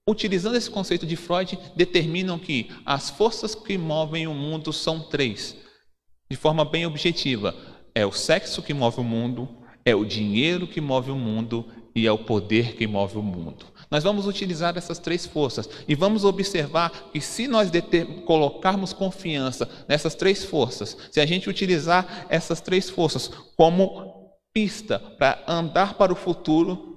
utilizando 0.07 0.55
esse 0.55 0.69
conceito 0.69 1.05
de 1.05 1.15
Freud, 1.15 1.57
determinam 1.75 2.37
que 2.37 2.69
as 2.85 3.09
forças 3.09 3.55
que 3.55 3.77
movem 3.77 4.27
o 4.27 4.33
mundo 4.33 4.71
são 4.73 4.99
três, 4.99 5.55
de 6.29 6.37
forma 6.37 6.65
bem 6.65 6.85
objetiva: 6.85 7.55
é 7.95 8.05
o 8.05 8.11
sexo 8.11 8.61
que 8.61 8.73
move 8.73 8.99
o 8.99 9.03
mundo, 9.03 9.47
é 9.85 9.95
o 9.95 10.05
dinheiro 10.05 10.67
que 10.67 10.81
move 10.81 11.11
o 11.11 11.15
mundo 11.15 11.65
e 11.95 12.07
é 12.07 12.11
o 12.11 12.17
poder 12.17 12.75
que 12.75 12.87
move 12.87 13.17
o 13.17 13.23
mundo. 13.23 13.65
Nós 13.91 14.03
vamos 14.03 14.25
utilizar 14.25 14.75
essas 14.75 14.97
três 14.97 15.25
forças 15.25 15.69
e 15.87 15.93
vamos 15.93 16.25
observar 16.25 17.11
que 17.11 17.21
se 17.21 17.47
nós 17.47 17.69
colocarmos 18.25 18.91
confiança 18.93 19.69
nessas 19.87 20.15
três 20.15 20.43
forças, 20.43 20.97
se 21.11 21.19
a 21.19 21.25
gente 21.25 21.49
utilizar 21.49 22.25
essas 22.29 22.59
três 22.59 22.89
forças 22.89 23.27
como 23.55 24.31
pista 24.51 24.99
para 24.99 25.43
andar 25.47 25.95
para 25.95 26.11
o 26.11 26.15
futuro, 26.15 26.92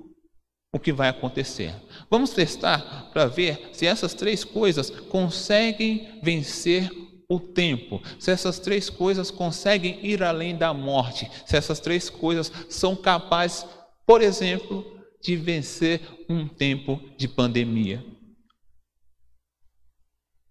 o 0.77 0.79
que 0.79 0.93
vai 0.93 1.09
acontecer. 1.09 1.75
Vamos 2.11 2.31
testar 2.31 3.09
para 3.11 3.27
ver 3.27 3.71
se 3.73 3.87
essas 3.87 4.13
três 4.13 4.45
coisas 4.45 4.91
conseguem 4.91 6.21
vencer 6.23 6.91
o 7.29 7.41
tempo, 7.41 8.01
se 8.21 8.31
essas 8.31 8.59
três 8.59 8.91
coisas 8.91 9.31
conseguem 9.31 10.05
ir 10.07 10.23
além 10.23 10.55
da 10.55 10.75
morte, 10.75 11.29
se 11.47 11.57
essas 11.57 11.81
três 11.81 12.11
coisas 12.11 12.53
são 12.69 12.95
capazes, 12.95 13.67
por 14.07 14.21
exemplo, 14.21 14.85
de 15.23 15.35
vencer 15.35 16.01
um 16.29 16.47
tempo 16.47 17.01
de 17.17 17.27
pandemia. 17.27 18.05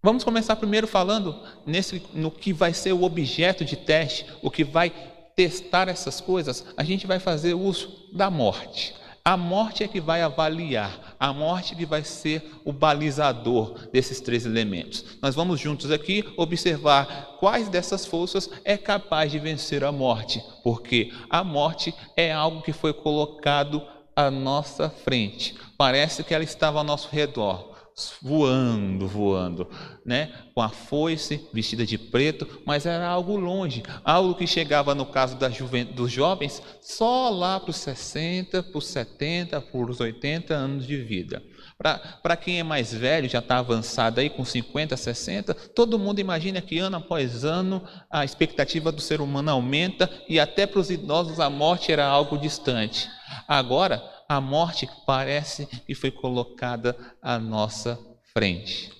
Vamos 0.02 0.24
começar 0.24 0.56
primeiro 0.56 0.88
falando 0.88 1.40
nesse, 1.68 2.02
no 2.14 2.32
que 2.32 2.52
vai 2.52 2.74
ser 2.74 2.94
o 2.94 3.04
objeto 3.04 3.64
de 3.64 3.76
teste, 3.76 4.26
o 4.42 4.50
que 4.50 4.64
vai 4.64 4.90
testar 5.36 5.88
essas 5.88 6.20
coisas. 6.20 6.66
A 6.76 6.84
gente 6.84 7.06
vai 7.06 7.20
fazer 7.20 7.54
uso 7.54 8.10
da 8.12 8.30
morte. 8.30 9.05
A 9.28 9.36
morte 9.36 9.84
é 9.84 9.88
que 9.88 10.00
vai 10.00 10.22
avaliar, 10.22 11.16
a 11.20 11.34
morte 11.34 11.74
é 11.74 11.76
que 11.76 11.84
vai 11.84 12.04
ser 12.04 12.48
o 12.64 12.72
balizador 12.72 13.74
desses 13.92 14.22
três 14.22 14.46
elementos. 14.46 15.04
Nós 15.20 15.34
vamos 15.34 15.60
juntos 15.60 15.90
aqui 15.90 16.24
observar 16.38 17.36
quais 17.40 17.68
dessas 17.68 18.06
forças 18.06 18.48
é 18.64 18.78
capaz 18.78 19.32
de 19.32 19.40
vencer 19.40 19.84
a 19.84 19.92
morte, 19.92 20.46
porque 20.64 21.12
a 21.28 21.44
morte 21.44 21.92
é 22.16 22.32
algo 22.32 22.62
que 22.62 22.72
foi 22.72 22.94
colocado 22.94 23.82
à 24.16 24.30
nossa 24.30 24.92
frente. 24.92 25.56
Parece 25.76 26.24
que 26.24 26.36
ela 26.36 26.44
estava 26.44 26.78
ao 26.78 26.84
nosso 26.84 27.10
redor, 27.10 27.75
voando, 28.22 29.08
voando, 29.08 29.70
né? 30.06 30.34
com 30.54 30.62
a 30.62 30.70
foice, 30.70 31.48
vestida 31.54 31.86
de 31.86 31.98
preto, 31.98 32.62
mas 32.66 32.86
era 32.86 33.08
algo 33.08 33.38
longe, 33.38 33.84
algo 34.04 34.36
que 34.36 34.46
chegava, 34.46 34.94
no 34.94 35.06
caso 35.06 35.38
da 35.38 35.48
dos 35.48 36.12
jovens, 36.12 36.62
só 36.82 37.30
lá 37.30 37.60
para 37.60 37.70
os 37.70 37.78
60, 37.78 38.64
para 38.64 38.78
os 38.78 38.88
70, 38.88 39.62
para 39.62 39.80
os 39.80 40.00
80 40.00 40.54
anos 40.54 40.86
de 40.86 40.98
vida. 40.98 41.42
Para 41.78 42.38
quem 42.38 42.60
é 42.60 42.64
mais 42.64 42.94
velho, 42.94 43.30
já 43.30 43.40
está 43.40 43.58
avançado 43.58 44.20
aí 44.20 44.30
com 44.30 44.46
50, 44.46 44.96
60, 44.96 45.54
todo 45.54 46.00
mundo 46.00 46.20
imagina 46.20 46.62
que 46.62 46.80
ano 46.80 46.98
após 46.98 47.44
ano 47.44 47.84
a 48.10 48.24
expectativa 48.24 48.92
do 48.92 49.02
ser 49.02 49.20
humano 49.20 49.52
aumenta 49.52 50.10
e 50.28 50.40
até 50.40 50.66
para 50.66 50.80
os 50.80 50.90
idosos 50.90 51.40
a 51.40 51.50
morte 51.50 51.92
era 51.92 52.06
algo 52.06 52.38
distante. 52.38 53.10
Agora, 53.48 54.15
a 54.28 54.42
morte 54.42 54.88
parece 55.06 55.66
que 55.66 55.94
foi 55.94 56.12
colocada 56.12 56.96
à 57.22 57.38
nossa 57.38 58.00
frente. 58.34 58.92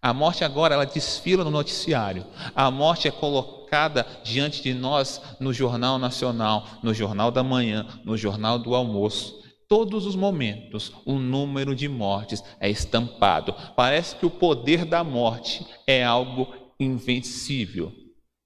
A 0.00 0.12
morte 0.12 0.44
agora 0.44 0.74
ela 0.74 0.86
desfila 0.86 1.42
no 1.42 1.50
noticiário. 1.50 2.24
A 2.54 2.70
morte 2.70 3.08
é 3.08 3.10
colocada 3.10 4.06
diante 4.22 4.62
de 4.62 4.72
nós 4.72 5.20
no 5.40 5.52
jornal 5.52 5.98
nacional, 5.98 6.66
no 6.82 6.94
jornal 6.94 7.30
da 7.30 7.42
manhã, 7.42 7.86
no 8.04 8.16
jornal 8.16 8.58
do 8.58 8.74
almoço. 8.74 9.44
todos 9.68 10.06
os 10.06 10.14
momentos, 10.14 10.92
o 11.04 11.14
número 11.14 11.74
de 11.74 11.88
mortes 11.88 12.40
é 12.60 12.70
estampado. 12.70 13.52
Parece 13.74 14.14
que 14.14 14.24
o 14.24 14.30
poder 14.30 14.84
da 14.84 15.02
morte 15.02 15.66
é 15.88 16.04
algo 16.04 16.54
invencível. 16.78 17.92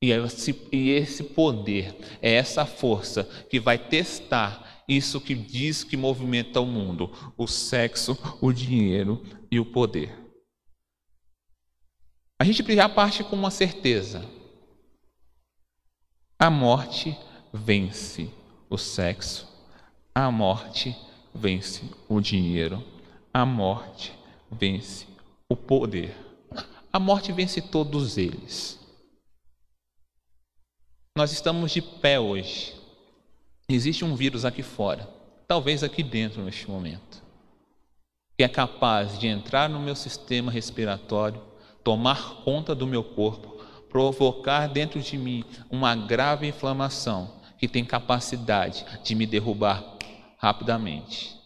E 0.01 0.11
esse 0.73 1.23
poder 1.23 1.95
é 2.23 2.33
essa 2.33 2.65
força 2.65 3.25
que 3.51 3.61
vai 3.61 3.77
testar 3.77 4.70
isso 4.91 5.21
que 5.21 5.35
diz 5.35 5.85
que 5.85 5.97
movimenta 5.97 6.61
o 6.61 6.67
mundo: 6.67 7.11
o 7.37 7.47
sexo, 7.47 8.19
o 8.41 8.53
dinheiro 8.53 9.23
e 9.51 9.61
o 9.61 9.65
poder. 9.65 10.19
A 12.39 12.45
gente 12.45 12.63
já 12.75 12.89
parte 12.89 13.23
com 13.23 13.37
uma 13.37 13.51
certeza: 13.51 14.29
a 16.39 16.51
morte 16.51 17.17
vence 17.53 18.31
o 18.69 18.77
sexo, 18.77 19.47
a 20.15 20.31
morte 20.31 20.97
vence 21.35 21.83
o 22.09 22.21
dinheiro, 22.21 22.83
a 23.33 23.47
morte 23.47 24.13
vence 24.51 25.07
o 25.49 25.55
poder. 25.55 26.17
A 26.93 26.99
morte 26.99 27.31
vence 27.31 27.63
todos 27.63 28.19
eles. 28.19 28.77
Nós 31.17 31.31
estamos 31.31 31.71
de 31.71 31.81
pé 31.81 32.19
hoje. 32.19 32.80
Existe 33.73 34.05
um 34.05 34.17
vírus 34.17 34.45
aqui 34.45 34.65
fora, 34.65 35.09
talvez 35.47 35.85
aqui 35.85 36.03
dentro 36.03 36.43
neste 36.43 36.69
momento, 36.69 37.23
que 38.37 38.43
é 38.43 38.49
capaz 38.49 39.17
de 39.17 39.29
entrar 39.29 39.71
no 39.71 39.79
meu 39.79 39.95
sistema 39.95 40.51
respiratório, 40.51 41.41
tomar 41.85 42.43
conta 42.43 42.75
do 42.75 42.85
meu 42.85 43.05
corpo, 43.05 43.63
provocar 43.89 44.67
dentro 44.67 45.01
de 45.01 45.17
mim 45.17 45.45
uma 45.71 45.95
grave 45.95 46.49
inflamação 46.49 47.37
que 47.59 47.69
tem 47.69 47.85
capacidade 47.85 48.85
de 49.05 49.15
me 49.15 49.25
derrubar 49.25 49.85
rapidamente. 50.37 51.37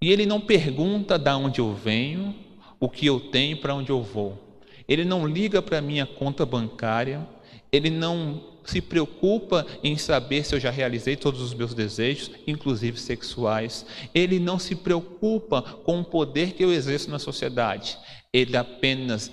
E 0.00 0.12
ele 0.12 0.26
não 0.26 0.40
pergunta 0.40 1.18
de 1.18 1.30
onde 1.30 1.60
eu 1.60 1.74
venho, 1.74 2.32
o 2.78 2.88
que 2.88 3.06
eu 3.06 3.18
tenho, 3.18 3.56
para 3.56 3.74
onde 3.74 3.90
eu 3.90 4.00
vou. 4.00 4.53
Ele 4.88 5.04
não 5.04 5.26
liga 5.26 5.62
para 5.62 5.78
a 5.78 5.82
minha 5.82 6.06
conta 6.06 6.44
bancária, 6.44 7.26
ele 7.72 7.90
não 7.90 8.54
se 8.64 8.80
preocupa 8.80 9.66
em 9.82 9.96
saber 9.96 10.44
se 10.44 10.54
eu 10.54 10.60
já 10.60 10.70
realizei 10.70 11.16
todos 11.16 11.40
os 11.40 11.52
meus 11.52 11.74
desejos, 11.74 12.30
inclusive 12.46 12.98
sexuais. 12.98 13.84
Ele 14.14 14.38
não 14.38 14.58
se 14.58 14.74
preocupa 14.74 15.62
com 15.62 16.00
o 16.00 16.04
poder 16.04 16.52
que 16.52 16.64
eu 16.64 16.72
exerço 16.72 17.10
na 17.10 17.18
sociedade. 17.18 17.98
Ele 18.32 18.56
apenas 18.56 19.30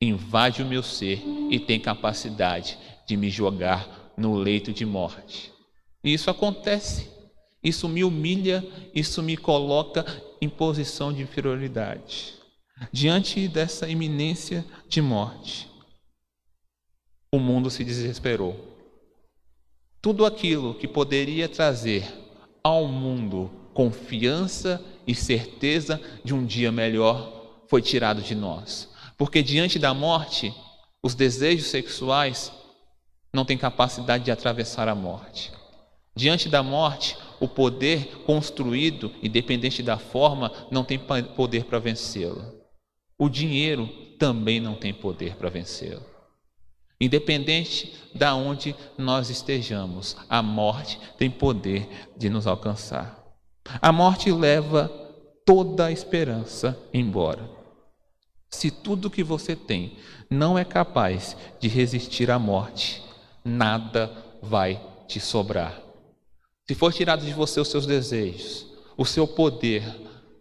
invade 0.00 0.62
o 0.62 0.66
meu 0.66 0.82
ser 0.82 1.22
e 1.50 1.58
tem 1.58 1.80
capacidade 1.80 2.78
de 3.06 3.16
me 3.16 3.28
jogar 3.28 4.12
no 4.16 4.36
leito 4.36 4.72
de 4.72 4.86
morte. 4.86 5.52
E 6.02 6.12
isso 6.12 6.30
acontece. 6.30 7.08
Isso 7.62 7.88
me 7.88 8.02
humilha, 8.02 8.64
isso 8.94 9.22
me 9.22 9.36
coloca 9.36 10.06
em 10.40 10.48
posição 10.48 11.12
de 11.12 11.22
inferioridade. 11.22 12.39
Diante 12.92 13.46
dessa 13.46 13.88
iminência 13.88 14.64
de 14.88 15.02
morte, 15.02 15.68
o 17.32 17.38
mundo 17.38 17.70
se 17.70 17.84
desesperou. 17.84 18.68
Tudo 20.00 20.24
aquilo 20.24 20.74
que 20.74 20.88
poderia 20.88 21.48
trazer 21.48 22.10
ao 22.64 22.86
mundo 22.86 23.50
confiança 23.74 24.82
e 25.06 25.14
certeza 25.14 26.00
de 26.24 26.34
um 26.34 26.44
dia 26.44 26.72
melhor 26.72 27.64
foi 27.68 27.82
tirado 27.82 28.22
de 28.22 28.34
nós. 28.34 28.88
Porque 29.16 29.42
diante 29.42 29.78
da 29.78 29.92
morte, 29.92 30.54
os 31.02 31.14
desejos 31.14 31.66
sexuais 31.66 32.50
não 33.32 33.44
têm 33.44 33.58
capacidade 33.58 34.24
de 34.24 34.30
atravessar 34.30 34.88
a 34.88 34.94
morte. 34.94 35.52
Diante 36.16 36.48
da 36.48 36.62
morte, 36.62 37.16
o 37.38 37.46
poder 37.46 38.24
construído, 38.24 39.12
independente 39.22 39.82
da 39.82 39.98
forma, 39.98 40.50
não 40.70 40.82
tem 40.82 40.98
poder 40.98 41.64
para 41.64 41.78
vencê-lo. 41.78 42.59
O 43.20 43.28
dinheiro 43.28 43.86
também 44.18 44.60
não 44.60 44.74
tem 44.74 44.94
poder 44.94 45.36
para 45.36 45.50
vencê-lo. 45.50 46.00
Independente 46.98 47.94
da 48.14 48.34
onde 48.34 48.74
nós 48.96 49.28
estejamos, 49.28 50.16
a 50.26 50.40
morte 50.40 50.98
tem 51.18 51.30
poder 51.30 51.86
de 52.16 52.30
nos 52.30 52.46
alcançar. 52.46 53.22
A 53.82 53.92
morte 53.92 54.32
leva 54.32 54.88
toda 55.44 55.84
a 55.84 55.92
esperança 55.92 56.78
embora. 56.94 57.46
Se 58.48 58.70
tudo 58.70 59.10
que 59.10 59.22
você 59.22 59.54
tem 59.54 59.98
não 60.30 60.58
é 60.58 60.64
capaz 60.64 61.36
de 61.60 61.68
resistir 61.68 62.30
à 62.30 62.38
morte, 62.38 63.02
nada 63.44 64.10
vai 64.40 64.80
te 65.06 65.20
sobrar. 65.20 65.78
Se 66.66 66.74
for 66.74 66.90
tirado 66.90 67.22
de 67.22 67.34
você 67.34 67.60
os 67.60 67.68
seus 67.68 67.84
desejos, 67.84 68.66
o 68.96 69.04
seu 69.04 69.28
poder 69.28 69.84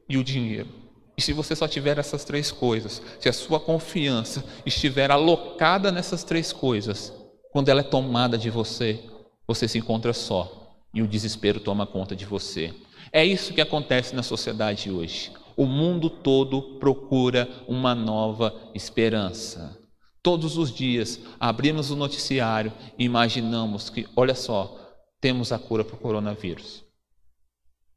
e 0.08 0.18
o 0.18 0.24
dinheiro, 0.24 0.79
e 1.20 1.22
se 1.22 1.34
você 1.34 1.54
só 1.54 1.68
tiver 1.68 1.98
essas 1.98 2.24
três 2.24 2.50
coisas, 2.50 3.02
se 3.20 3.28
a 3.28 3.34
sua 3.34 3.60
confiança 3.60 4.42
estiver 4.66 5.12
alocada 5.12 5.92
nessas 5.92 6.24
três 6.24 6.54
coisas, 6.54 7.14
quando 7.52 7.68
ela 7.68 7.82
é 7.82 7.84
tomada 7.84 8.38
de 8.38 8.50
você, 8.50 9.04
você 9.46 9.68
se 9.68 9.78
encontra 9.78 10.14
só 10.14 10.78
e 10.94 11.02
o 11.02 11.08
desespero 11.08 11.60
toma 11.60 11.86
conta 11.86 12.16
de 12.16 12.24
você. 12.26 12.74
É 13.12 13.26
isso 13.26 13.54
que 13.54 13.60
acontece 13.60 14.16
na 14.16 14.24
sociedade 14.24 14.90
hoje. 14.90 15.34
O 15.58 15.66
mundo 15.66 16.10
todo 16.10 16.80
procura 16.80 17.50
uma 17.68 17.94
nova 17.94 18.56
esperança. 18.74 19.78
Todos 20.24 20.58
os 20.58 20.74
dias 20.74 21.20
abrimos 21.38 21.92
o 21.92 21.98
noticiário 21.98 22.72
e 22.98 23.04
imaginamos 23.04 23.90
que, 23.90 24.08
olha 24.16 24.34
só, 24.34 24.74
temos 25.20 25.52
a 25.52 25.60
cura 25.60 25.84
para 25.84 25.96
o 25.96 26.00
coronavírus. 26.00 26.82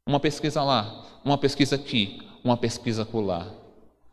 Uma 0.05 0.19
pesquisa 0.19 0.61
lá, 0.61 1.21
uma 1.23 1.37
pesquisa 1.37 1.77
aqui, 1.77 2.19
uma 2.43 2.57
pesquisa 2.57 3.07
lá. 3.13 3.51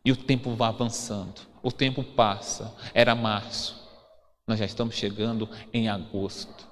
E 0.04 0.12
o 0.12 0.16
tempo 0.16 0.54
vai 0.54 0.68
avançando, 0.68 1.40
o 1.62 1.70
tempo 1.70 2.02
passa. 2.02 2.74
Era 2.94 3.14
março, 3.14 3.76
nós 4.46 4.58
já 4.58 4.64
estamos 4.64 4.94
chegando 4.94 5.48
em 5.72 5.88
agosto. 5.88 6.68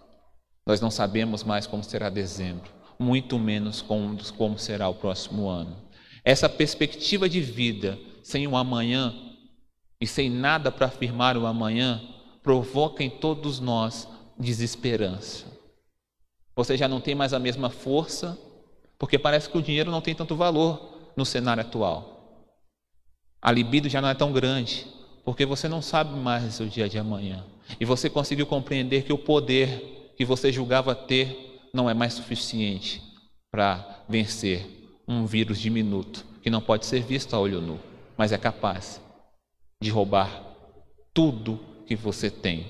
Nós 0.66 0.80
não 0.80 0.90
sabemos 0.90 1.42
mais 1.42 1.66
como 1.66 1.82
será 1.82 2.08
dezembro, 2.08 2.70
muito 2.98 3.38
menos 3.38 3.80
como, 3.82 4.16
como 4.34 4.58
será 4.58 4.88
o 4.88 4.94
próximo 4.94 5.48
ano. 5.48 5.76
Essa 6.24 6.48
perspectiva 6.48 7.28
de 7.28 7.40
vida 7.40 7.98
sem 8.22 8.46
o 8.46 8.56
amanhã 8.56 9.14
e 10.00 10.06
sem 10.06 10.28
nada 10.28 10.70
para 10.70 10.86
afirmar 10.86 11.36
o 11.36 11.46
amanhã 11.46 12.02
provoca 12.42 13.02
em 13.02 13.10
todos 13.10 13.60
nós 13.60 14.08
desesperança. 14.38 15.46
Você 16.54 16.76
já 16.76 16.88
não 16.88 17.00
tem 17.00 17.14
mais 17.14 17.32
a 17.32 17.38
mesma 17.38 17.70
força, 17.70 18.38
porque 18.98 19.18
parece 19.18 19.48
que 19.48 19.56
o 19.56 19.62
dinheiro 19.62 19.90
não 19.90 20.00
tem 20.00 20.14
tanto 20.14 20.36
valor 20.36 20.97
no 21.18 21.26
cenário 21.26 21.61
atual. 21.61 22.46
A 23.42 23.50
libido 23.50 23.88
já 23.88 24.00
não 24.00 24.09
é 24.09 24.14
tão 24.14 24.33
grande, 24.33 24.87
porque 25.24 25.44
você 25.44 25.68
não 25.68 25.83
sabe 25.83 26.16
mais 26.16 26.61
o 26.61 26.66
dia 26.66 26.88
de 26.88 26.96
amanhã. 26.96 27.44
E 27.81 27.85
você 27.85 28.09
conseguiu 28.09 28.46
compreender 28.46 29.02
que 29.02 29.12
o 29.12 29.18
poder 29.18 30.12
que 30.16 30.24
você 30.24 30.52
julgava 30.52 30.94
ter 30.94 31.61
não 31.74 31.90
é 31.90 31.94
mais 31.94 32.14
suficiente 32.14 33.02
para 33.50 34.04
vencer 34.09 34.64
um 35.09 35.26
vírus 35.26 35.59
diminuto 35.59 36.24
que 36.40 36.50
não 36.50 36.61
pode 36.61 36.87
ser 36.87 37.02
visto 37.02 37.35
a 37.35 37.40
olho 37.40 37.61
nu, 37.61 37.81
mas 38.16 38.31
é 38.31 38.38
capaz 38.38 39.00
de 39.83 39.90
roubar 39.90 40.44
tudo 41.12 41.59
que 41.85 41.96
você 41.96 42.31
tem. 42.31 42.64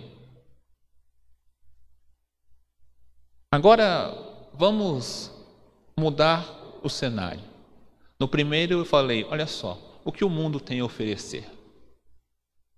Agora 3.53 4.15
vamos 4.55 5.31
mudar 5.99 6.47
o 6.83 6.89
cenário. 6.89 7.58
No 8.21 8.27
primeiro 8.27 8.81
eu 8.81 8.85
falei, 8.85 9.25
olha 9.31 9.47
só, 9.47 10.01
o 10.05 10.11
que 10.11 10.25
o 10.25 10.31
mundo 10.31 10.59
tem 10.59 10.81
a 10.81 10.85
oferecer. 10.85 11.49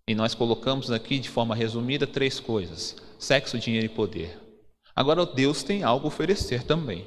E 0.06 0.14
nós 0.14 0.34
colocamos 0.34 0.90
aqui 0.90 1.18
de 1.18 1.30
forma 1.30 1.54
resumida 1.54 2.06
três 2.06 2.38
coisas: 2.38 2.96
sexo, 3.18 3.58
dinheiro 3.58 3.86
e 3.86 3.88
poder. 3.88 4.38
Agora 4.94 5.24
Deus 5.24 5.62
tem 5.62 5.82
algo 5.82 6.06
a 6.06 6.08
oferecer 6.08 6.64
também. 6.64 7.06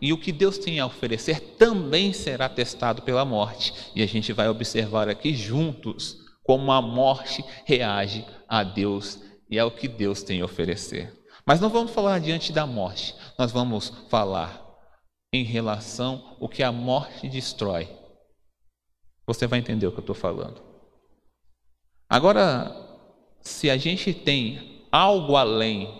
E 0.00 0.12
o 0.12 0.18
que 0.18 0.32
Deus 0.32 0.56
tem 0.56 0.80
a 0.80 0.86
oferecer 0.86 1.40
também 1.58 2.12
será 2.12 2.48
testado 2.48 3.02
pela 3.02 3.24
morte. 3.24 3.74
E 3.94 4.02
a 4.02 4.06
gente 4.06 4.32
vai 4.32 4.48
observar 4.48 5.08
aqui 5.08 5.34
juntos 5.34 6.16
como 6.42 6.72
a 6.72 6.80
morte 6.80 7.44
reage 7.66 8.24
a 8.48 8.62
Deus 8.62 9.20
e 9.50 9.58
é 9.58 9.64
o 9.64 9.70
que 9.70 9.86
Deus 9.86 10.22
tem 10.22 10.40
a 10.40 10.44
oferecer. 10.44 11.12
Mas 11.44 11.60
não 11.60 11.68
vamos 11.68 11.92
falar 11.92 12.20
diante 12.20 12.52
da 12.52 12.66
morte, 12.66 13.14
nós 13.38 13.52
vamos 13.52 13.92
falar 14.08 14.63
em 15.34 15.42
relação 15.42 16.36
ao 16.40 16.48
que 16.48 16.62
a 16.62 16.70
morte 16.70 17.28
destrói. 17.28 17.88
Você 19.26 19.48
vai 19.48 19.58
entender 19.58 19.84
o 19.84 19.90
que 19.90 19.98
eu 19.98 20.02
estou 20.02 20.14
falando. 20.14 20.62
Agora, 22.08 22.72
se 23.40 23.68
a 23.68 23.76
gente 23.76 24.14
tem 24.14 24.86
algo 24.92 25.34
além 25.34 25.92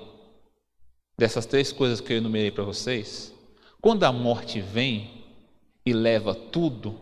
dessas 1.19 1.47
três 1.47 1.73
coisas 1.73 2.01
que 2.01 2.13
eu 2.13 2.19
enumerei 2.19 2.53
para 2.53 2.63
vocês, 2.63 3.35
quando 3.81 4.05
a 4.05 4.13
morte 4.13 4.61
vem 4.61 5.25
e 5.85 5.93
leva 5.93 6.33
tudo, 6.33 7.01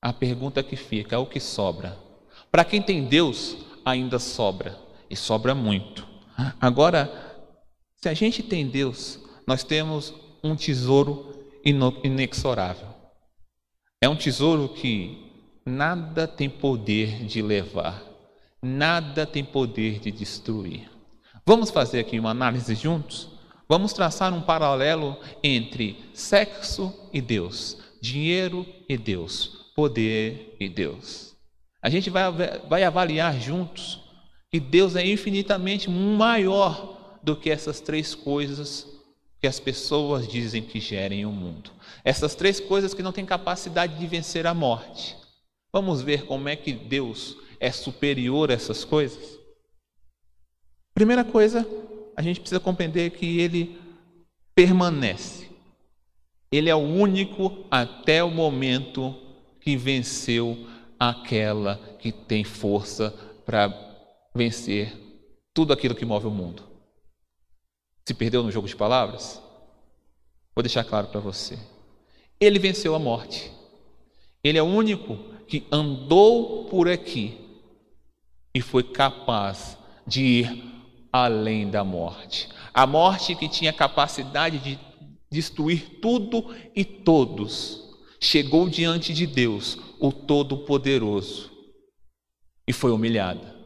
a 0.00 0.12
pergunta 0.12 0.62
que 0.62 0.76
fica 0.76 1.16
é 1.16 1.18
o 1.18 1.26
que 1.26 1.40
sobra. 1.40 1.98
Para 2.48 2.64
quem 2.64 2.80
tem 2.80 3.08
Deus, 3.08 3.56
ainda 3.84 4.20
sobra, 4.20 4.78
e 5.10 5.16
sobra 5.16 5.52
muito. 5.52 6.06
Agora, 6.60 7.10
se 7.96 8.08
a 8.08 8.14
gente 8.14 8.40
tem 8.40 8.68
Deus, 8.68 9.18
nós 9.46 9.62
temos 9.64 10.14
um 10.42 10.54
tesouro 10.54 11.32
inexorável. 12.02 12.88
É 14.02 14.08
um 14.08 14.16
tesouro 14.16 14.68
que 14.68 15.30
nada 15.64 16.26
tem 16.26 16.48
poder 16.48 17.24
de 17.24 17.42
levar, 17.42 18.02
nada 18.62 19.26
tem 19.26 19.44
poder 19.44 19.98
de 19.98 20.10
destruir. 20.10 20.90
Vamos 21.46 21.70
fazer 21.70 22.00
aqui 22.00 22.18
uma 22.18 22.30
análise 22.30 22.74
juntos? 22.74 23.28
Vamos 23.68 23.92
traçar 23.92 24.32
um 24.32 24.40
paralelo 24.40 25.16
entre 25.42 25.98
sexo 26.12 26.92
e 27.12 27.20
Deus, 27.20 27.78
dinheiro 28.00 28.66
e 28.88 28.96
Deus, 28.96 29.70
poder 29.76 30.56
e 30.58 30.68
Deus. 30.68 31.36
A 31.82 31.88
gente 31.88 32.10
vai, 32.10 32.24
vai 32.68 32.82
avaliar 32.82 33.38
juntos 33.40 34.00
que 34.50 34.58
Deus 34.58 34.96
é 34.96 35.06
infinitamente 35.06 35.88
maior 35.88 37.20
do 37.22 37.36
que 37.36 37.50
essas 37.50 37.80
três 37.80 38.14
coisas 38.14 38.89
que 39.40 39.46
as 39.46 39.58
pessoas 39.58 40.28
dizem 40.28 40.62
que 40.62 40.78
gerem 40.78 41.24
o 41.24 41.32
mundo. 41.32 41.70
Essas 42.04 42.34
três 42.34 42.60
coisas 42.60 42.92
que 42.92 43.02
não 43.02 43.12
têm 43.12 43.24
capacidade 43.24 43.98
de 43.98 44.06
vencer 44.06 44.46
a 44.46 44.52
morte. 44.52 45.16
Vamos 45.72 46.02
ver 46.02 46.26
como 46.26 46.48
é 46.48 46.56
que 46.56 46.72
Deus 46.72 47.36
é 47.58 47.70
superior 47.70 48.50
a 48.50 48.54
essas 48.54 48.84
coisas? 48.84 49.38
Primeira 50.92 51.24
coisa, 51.24 51.66
a 52.16 52.22
gente 52.22 52.40
precisa 52.40 52.60
compreender 52.60 53.10
que 53.10 53.40
ele 53.40 53.78
permanece. 54.54 55.48
Ele 56.52 56.68
é 56.68 56.74
o 56.74 56.78
único 56.78 57.64
até 57.70 58.22
o 58.22 58.30
momento 58.30 59.14
que 59.60 59.76
venceu 59.76 60.66
aquela 60.98 61.76
que 61.98 62.12
tem 62.12 62.44
força 62.44 63.10
para 63.46 63.72
vencer 64.34 64.92
tudo 65.54 65.72
aquilo 65.72 65.94
que 65.94 66.04
move 66.04 66.26
o 66.26 66.30
mundo. 66.30 66.69
Se 68.04 68.14
perdeu 68.14 68.42
no 68.42 68.50
jogo 68.50 68.66
de 68.66 68.76
palavras? 68.76 69.40
Vou 70.54 70.62
deixar 70.62 70.84
claro 70.84 71.08
para 71.08 71.20
você. 71.20 71.58
Ele 72.40 72.58
venceu 72.58 72.94
a 72.94 72.98
morte. 72.98 73.52
Ele 74.42 74.58
é 74.58 74.62
o 74.62 74.66
único 74.66 75.16
que 75.46 75.66
andou 75.70 76.64
por 76.66 76.88
aqui 76.88 77.38
e 78.54 78.60
foi 78.60 78.82
capaz 78.82 79.76
de 80.06 80.22
ir 80.22 80.64
além 81.12 81.70
da 81.70 81.84
morte. 81.84 82.48
A 82.72 82.86
morte 82.86 83.34
que 83.34 83.48
tinha 83.48 83.72
capacidade 83.72 84.58
de 84.58 84.78
destruir 85.30 86.00
tudo 86.00 86.54
e 86.74 86.84
todos, 86.84 87.96
chegou 88.20 88.68
diante 88.68 89.12
de 89.12 89.26
Deus, 89.26 89.78
o 90.00 90.10
Todo-Poderoso, 90.10 91.50
e 92.66 92.72
foi 92.72 92.90
humilhada 92.90 93.59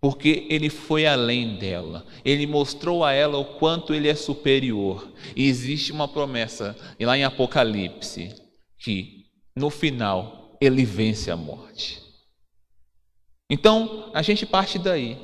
porque 0.00 0.46
ele 0.48 0.70
foi 0.70 1.06
além 1.06 1.56
dela. 1.56 2.06
Ele 2.24 2.46
mostrou 2.46 3.04
a 3.04 3.12
ela 3.12 3.38
o 3.38 3.44
quanto 3.44 3.92
ele 3.92 4.08
é 4.08 4.14
superior. 4.14 5.10
E 5.34 5.46
existe 5.46 5.92
uma 5.92 6.06
promessa 6.06 6.76
lá 7.00 7.18
em 7.18 7.24
Apocalipse 7.24 8.34
que 8.78 9.26
no 9.56 9.70
final 9.70 10.56
ele 10.60 10.84
vence 10.84 11.30
a 11.30 11.36
morte. 11.36 12.00
Então, 13.50 14.10
a 14.14 14.22
gente 14.22 14.46
parte 14.46 14.78
daí. 14.78 15.18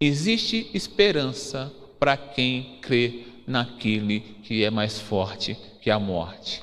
Existe 0.00 0.70
esperança 0.72 1.72
para 1.98 2.16
quem 2.16 2.78
crê 2.80 3.26
naquele 3.46 4.20
que 4.42 4.64
é 4.64 4.70
mais 4.70 5.00
forte 5.00 5.56
que 5.82 5.90
a 5.90 5.98
morte. 5.98 6.62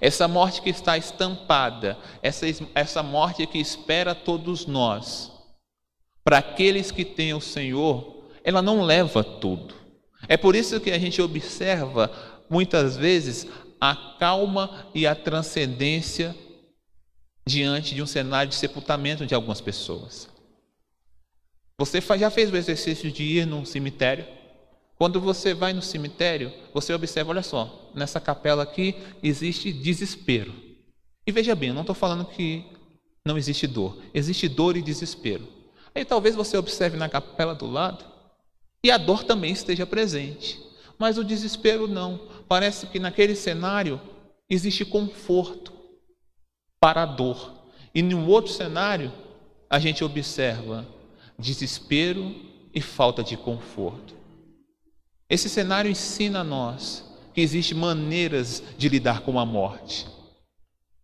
Essa 0.00 0.26
morte 0.26 0.62
que 0.62 0.70
está 0.70 0.96
estampada, 0.96 1.98
essa, 2.22 2.46
essa 2.74 3.02
morte 3.02 3.46
que 3.46 3.58
espera 3.58 4.14
todos 4.14 4.64
nós, 4.64 5.31
para 6.24 6.38
aqueles 6.38 6.90
que 6.90 7.04
têm 7.04 7.34
o 7.34 7.40
Senhor, 7.40 8.24
ela 8.44 8.62
não 8.62 8.82
leva 8.82 9.22
tudo. 9.22 9.74
É 10.28 10.36
por 10.36 10.54
isso 10.54 10.80
que 10.80 10.90
a 10.90 10.98
gente 10.98 11.20
observa 11.20 12.10
muitas 12.48 12.96
vezes 12.96 13.46
a 13.80 14.16
calma 14.18 14.86
e 14.94 15.06
a 15.06 15.14
transcendência 15.14 16.36
diante 17.46 17.94
de 17.94 18.02
um 18.02 18.06
cenário 18.06 18.50
de 18.50 18.54
sepultamento 18.54 19.26
de 19.26 19.34
algumas 19.34 19.60
pessoas. 19.60 20.28
Você 21.78 22.00
já 22.00 22.30
fez 22.30 22.52
o 22.52 22.56
exercício 22.56 23.10
de 23.10 23.24
ir 23.24 23.46
num 23.46 23.64
cemitério? 23.64 24.24
Quando 24.96 25.20
você 25.20 25.52
vai 25.52 25.72
no 25.72 25.82
cemitério, 25.82 26.52
você 26.72 26.94
observa, 26.94 27.30
olha 27.30 27.42
só, 27.42 27.90
nessa 27.92 28.20
capela 28.20 28.62
aqui 28.62 28.94
existe 29.20 29.72
desespero. 29.72 30.54
E 31.26 31.32
veja 31.32 31.56
bem, 31.56 31.70
eu 31.70 31.74
não 31.74 31.82
estou 31.82 31.94
falando 31.94 32.24
que 32.24 32.64
não 33.24 33.36
existe 33.36 33.66
dor, 33.66 34.00
existe 34.14 34.48
dor 34.48 34.76
e 34.76 34.82
desespero. 34.82 35.48
Aí 35.94 36.04
talvez 36.04 36.34
você 36.34 36.56
observe 36.56 36.96
na 36.96 37.08
capela 37.08 37.54
do 37.54 37.66
lado 37.66 38.04
e 38.82 38.90
a 38.90 38.96
dor 38.96 39.24
também 39.24 39.52
esteja 39.52 39.86
presente, 39.86 40.60
mas 40.98 41.18
o 41.18 41.24
desespero 41.24 41.86
não. 41.86 42.28
Parece 42.48 42.86
que 42.86 42.98
naquele 42.98 43.34
cenário 43.34 44.00
existe 44.48 44.84
conforto 44.84 45.72
para 46.80 47.02
a 47.02 47.06
dor. 47.06 47.52
E 47.94 48.02
no 48.02 48.26
outro 48.26 48.52
cenário, 48.52 49.12
a 49.68 49.78
gente 49.78 50.02
observa 50.02 50.86
desespero 51.38 52.34
e 52.74 52.80
falta 52.80 53.22
de 53.22 53.36
conforto. 53.36 54.14
Esse 55.28 55.48
cenário 55.48 55.90
ensina 55.90 56.40
a 56.40 56.44
nós 56.44 57.04
que 57.32 57.40
existem 57.40 57.76
maneiras 57.76 58.62
de 58.76 58.88
lidar 58.88 59.20
com 59.20 59.38
a 59.38 59.46
morte. 59.46 60.06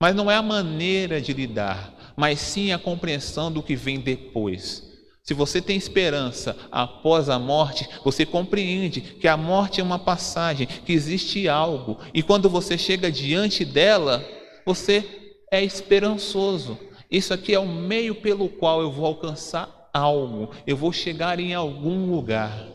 Mas 0.01 0.15
não 0.15 0.31
é 0.31 0.37
a 0.37 0.43
maneira 0.43 1.21
de 1.21 1.33
lidar, 1.33 1.93
mas 2.19 2.41
sim 2.41 2.73
a 2.73 2.79
compreensão 2.81 3.53
do 3.53 3.63
que 3.63 3.77
vem 3.77 4.01
depois. 4.01 4.83
Se 5.23 5.33
você 5.33 5.63
tem 5.63 5.77
esperança 5.77 6.57
após 6.69 7.29
a 7.29 7.39
morte, 7.39 7.89
você 8.03 8.27
compreende 8.27 9.01
que 9.01 9.29
a 9.29 9.37
morte 9.37 9.81
é 9.81 9.85
uma 9.85 10.01
passagem, 10.01 10.67
que 10.67 10.93
existe 10.93 11.49
algo, 11.49 11.97
e 12.13 12.21
quando 12.21 12.51
você 12.51 12.77
chega 12.77 13.13
diante 13.13 13.65
dela, 13.65 14.27
você 14.67 15.07
é 15.49 15.63
esperançoso. 15.63 16.77
Isso 17.09 17.33
aqui 17.33 17.55
é 17.55 17.61
o 17.61 17.69
meio 17.69 18.17
pelo 18.17 18.49
qual 18.49 18.81
eu 18.81 18.91
vou 18.91 19.07
alcançar 19.07 19.89
algo, 19.95 20.51
eu 20.67 20.77
vou 20.77 20.93
chegar 20.93 21.39
em 21.39 21.55
algum 21.55 22.11
lugar. 22.11 22.67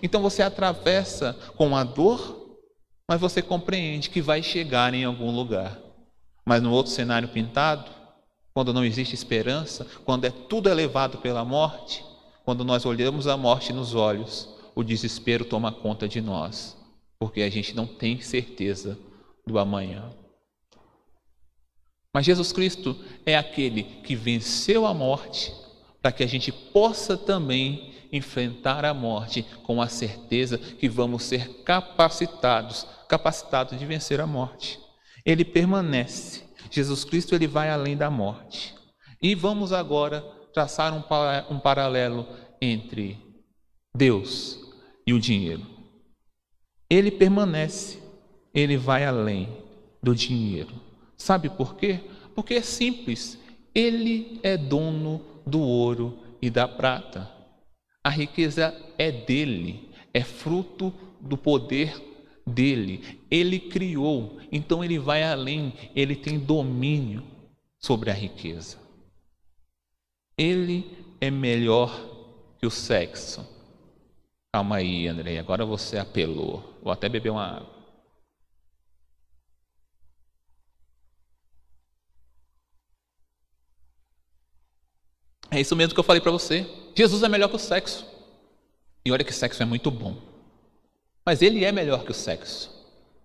Então 0.00 0.22
você 0.22 0.40
atravessa 0.40 1.36
com 1.56 1.74
a 1.74 1.82
dor, 1.82 2.60
mas 3.10 3.20
você 3.20 3.42
compreende 3.42 4.08
que 4.08 4.22
vai 4.22 4.40
chegar 4.40 4.94
em 4.94 5.02
algum 5.02 5.34
lugar. 5.34 5.76
Mas 6.46 6.62
no 6.62 6.70
outro 6.70 6.92
cenário 6.92 7.28
pintado, 7.28 7.97
quando 8.58 8.74
não 8.74 8.84
existe 8.84 9.14
esperança, 9.14 9.86
quando 10.04 10.24
é 10.24 10.30
tudo 10.30 10.68
elevado 10.68 11.18
pela 11.18 11.44
morte, 11.44 12.04
quando 12.44 12.64
nós 12.64 12.84
olhamos 12.84 13.28
a 13.28 13.36
morte 13.36 13.72
nos 13.72 13.94
olhos, 13.94 14.48
o 14.74 14.82
desespero 14.82 15.44
toma 15.44 15.70
conta 15.70 16.08
de 16.08 16.20
nós, 16.20 16.76
porque 17.20 17.42
a 17.42 17.48
gente 17.48 17.72
não 17.72 17.86
tem 17.86 18.20
certeza 18.20 18.98
do 19.46 19.60
amanhã. 19.60 20.10
Mas 22.12 22.26
Jesus 22.26 22.50
Cristo 22.50 22.98
é 23.24 23.38
aquele 23.38 23.84
que 23.84 24.16
venceu 24.16 24.86
a 24.86 24.92
morte 24.92 25.54
para 26.02 26.10
que 26.10 26.24
a 26.24 26.28
gente 26.28 26.50
possa 26.50 27.16
também 27.16 27.94
enfrentar 28.10 28.84
a 28.84 28.92
morte 28.92 29.46
com 29.62 29.80
a 29.80 29.86
certeza 29.86 30.58
que 30.58 30.88
vamos 30.88 31.22
ser 31.22 31.62
capacitados, 31.62 32.88
capacitados 33.08 33.78
de 33.78 33.86
vencer 33.86 34.20
a 34.20 34.26
morte. 34.26 34.80
Ele 35.24 35.44
permanece 35.44 36.47
Jesus 36.70 37.04
Cristo 37.04 37.34
ele 37.34 37.46
vai 37.46 37.70
além 37.70 37.96
da 37.96 38.10
morte. 38.10 38.74
E 39.20 39.34
vamos 39.34 39.72
agora 39.72 40.20
traçar 40.52 40.92
um, 40.92 41.02
um 41.54 41.58
paralelo 41.58 42.26
entre 42.60 43.18
Deus 43.94 44.58
e 45.06 45.12
o 45.12 45.20
dinheiro. 45.20 45.66
Ele 46.88 47.10
permanece, 47.10 48.02
ele 48.54 48.76
vai 48.76 49.04
além 49.04 49.48
do 50.02 50.14
dinheiro. 50.14 50.74
Sabe 51.16 51.48
por 51.48 51.76
quê? 51.76 52.00
Porque 52.34 52.54
é 52.54 52.62
simples. 52.62 53.38
Ele 53.74 54.40
é 54.42 54.56
dono 54.56 55.20
do 55.46 55.60
ouro 55.60 56.18
e 56.40 56.48
da 56.48 56.66
prata. 56.66 57.30
A 58.02 58.10
riqueza 58.10 58.74
é 58.96 59.10
dele, 59.10 59.90
é 60.14 60.22
fruto 60.22 60.92
do 61.20 61.36
poder 61.36 62.07
dele, 62.48 63.22
ele 63.30 63.58
criou, 63.60 64.40
então 64.50 64.82
ele 64.82 64.98
vai 64.98 65.22
além, 65.22 65.72
ele 65.94 66.16
tem 66.16 66.38
domínio 66.38 67.22
sobre 67.78 68.10
a 68.10 68.14
riqueza. 68.14 68.78
Ele 70.36 70.96
é 71.20 71.30
melhor 71.30 71.92
que 72.58 72.66
o 72.66 72.70
sexo. 72.70 73.46
Calma 74.52 74.76
aí, 74.76 75.06
Andrei, 75.06 75.38
agora 75.38 75.64
você 75.64 75.98
apelou. 75.98 76.78
Vou 76.82 76.92
até 76.92 77.08
beber 77.08 77.30
uma 77.30 77.46
água. 77.46 77.78
É 85.50 85.60
isso 85.60 85.74
mesmo 85.74 85.94
que 85.94 86.00
eu 86.00 86.04
falei 86.04 86.20
para 86.20 86.30
você. 86.30 86.66
Jesus 86.94 87.22
é 87.22 87.28
melhor 87.28 87.48
que 87.48 87.56
o 87.56 87.58
sexo. 87.58 88.06
E 89.04 89.10
olha 89.10 89.24
que 89.24 89.32
sexo 89.32 89.62
é 89.62 89.66
muito 89.66 89.90
bom. 89.90 90.37
Mas 91.28 91.42
ele 91.42 91.62
é 91.62 91.70
melhor 91.70 92.04
que 92.04 92.10
o 92.10 92.14
sexo. 92.14 92.70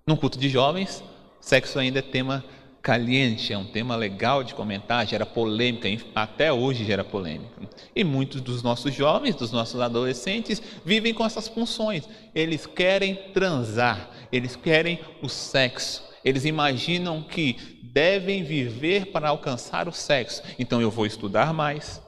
Num 0.05 0.17
culto 0.17 0.37
de 0.37 0.49
jovens, 0.49 1.01
sexo 1.39 1.79
ainda 1.79 1.99
é 1.99 2.01
tema 2.01 2.43
caliente, 2.81 3.53
é 3.53 3.57
um 3.57 3.63
tema 3.63 3.95
legal 3.95 4.43
de 4.43 4.53
comentar, 4.53 5.07
gera 5.07 5.25
polêmica, 5.25 5.87
até 6.13 6.51
hoje 6.51 6.83
gera 6.83 7.05
polêmica. 7.05 7.61
E 7.95 8.03
muitos 8.03 8.41
dos 8.41 8.61
nossos 8.61 8.93
jovens, 8.93 9.35
dos 9.35 9.53
nossos 9.53 9.79
adolescentes, 9.79 10.61
vivem 10.83 11.13
com 11.13 11.25
essas 11.25 11.47
funções. 11.47 12.03
Eles 12.35 12.65
querem 12.65 13.15
transar, 13.33 14.09
eles 14.33 14.57
querem 14.57 14.99
o 15.21 15.29
sexo. 15.29 16.03
Eles 16.25 16.43
imaginam 16.43 17.23
que 17.23 17.79
devem 17.83 18.43
viver 18.43 19.13
para 19.13 19.29
alcançar 19.29 19.87
o 19.87 19.93
sexo. 19.93 20.43
Então 20.59 20.81
eu 20.81 20.91
vou 20.91 21.05
estudar 21.05 21.53
mais, 21.53 22.01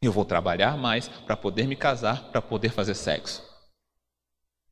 eu 0.00 0.12
vou 0.12 0.24
trabalhar 0.24 0.76
mais 0.76 1.08
para 1.08 1.36
poder 1.36 1.66
me 1.66 1.74
casar, 1.74 2.30
para 2.30 2.40
poder 2.40 2.70
fazer 2.70 2.94
sexo. 2.94 3.50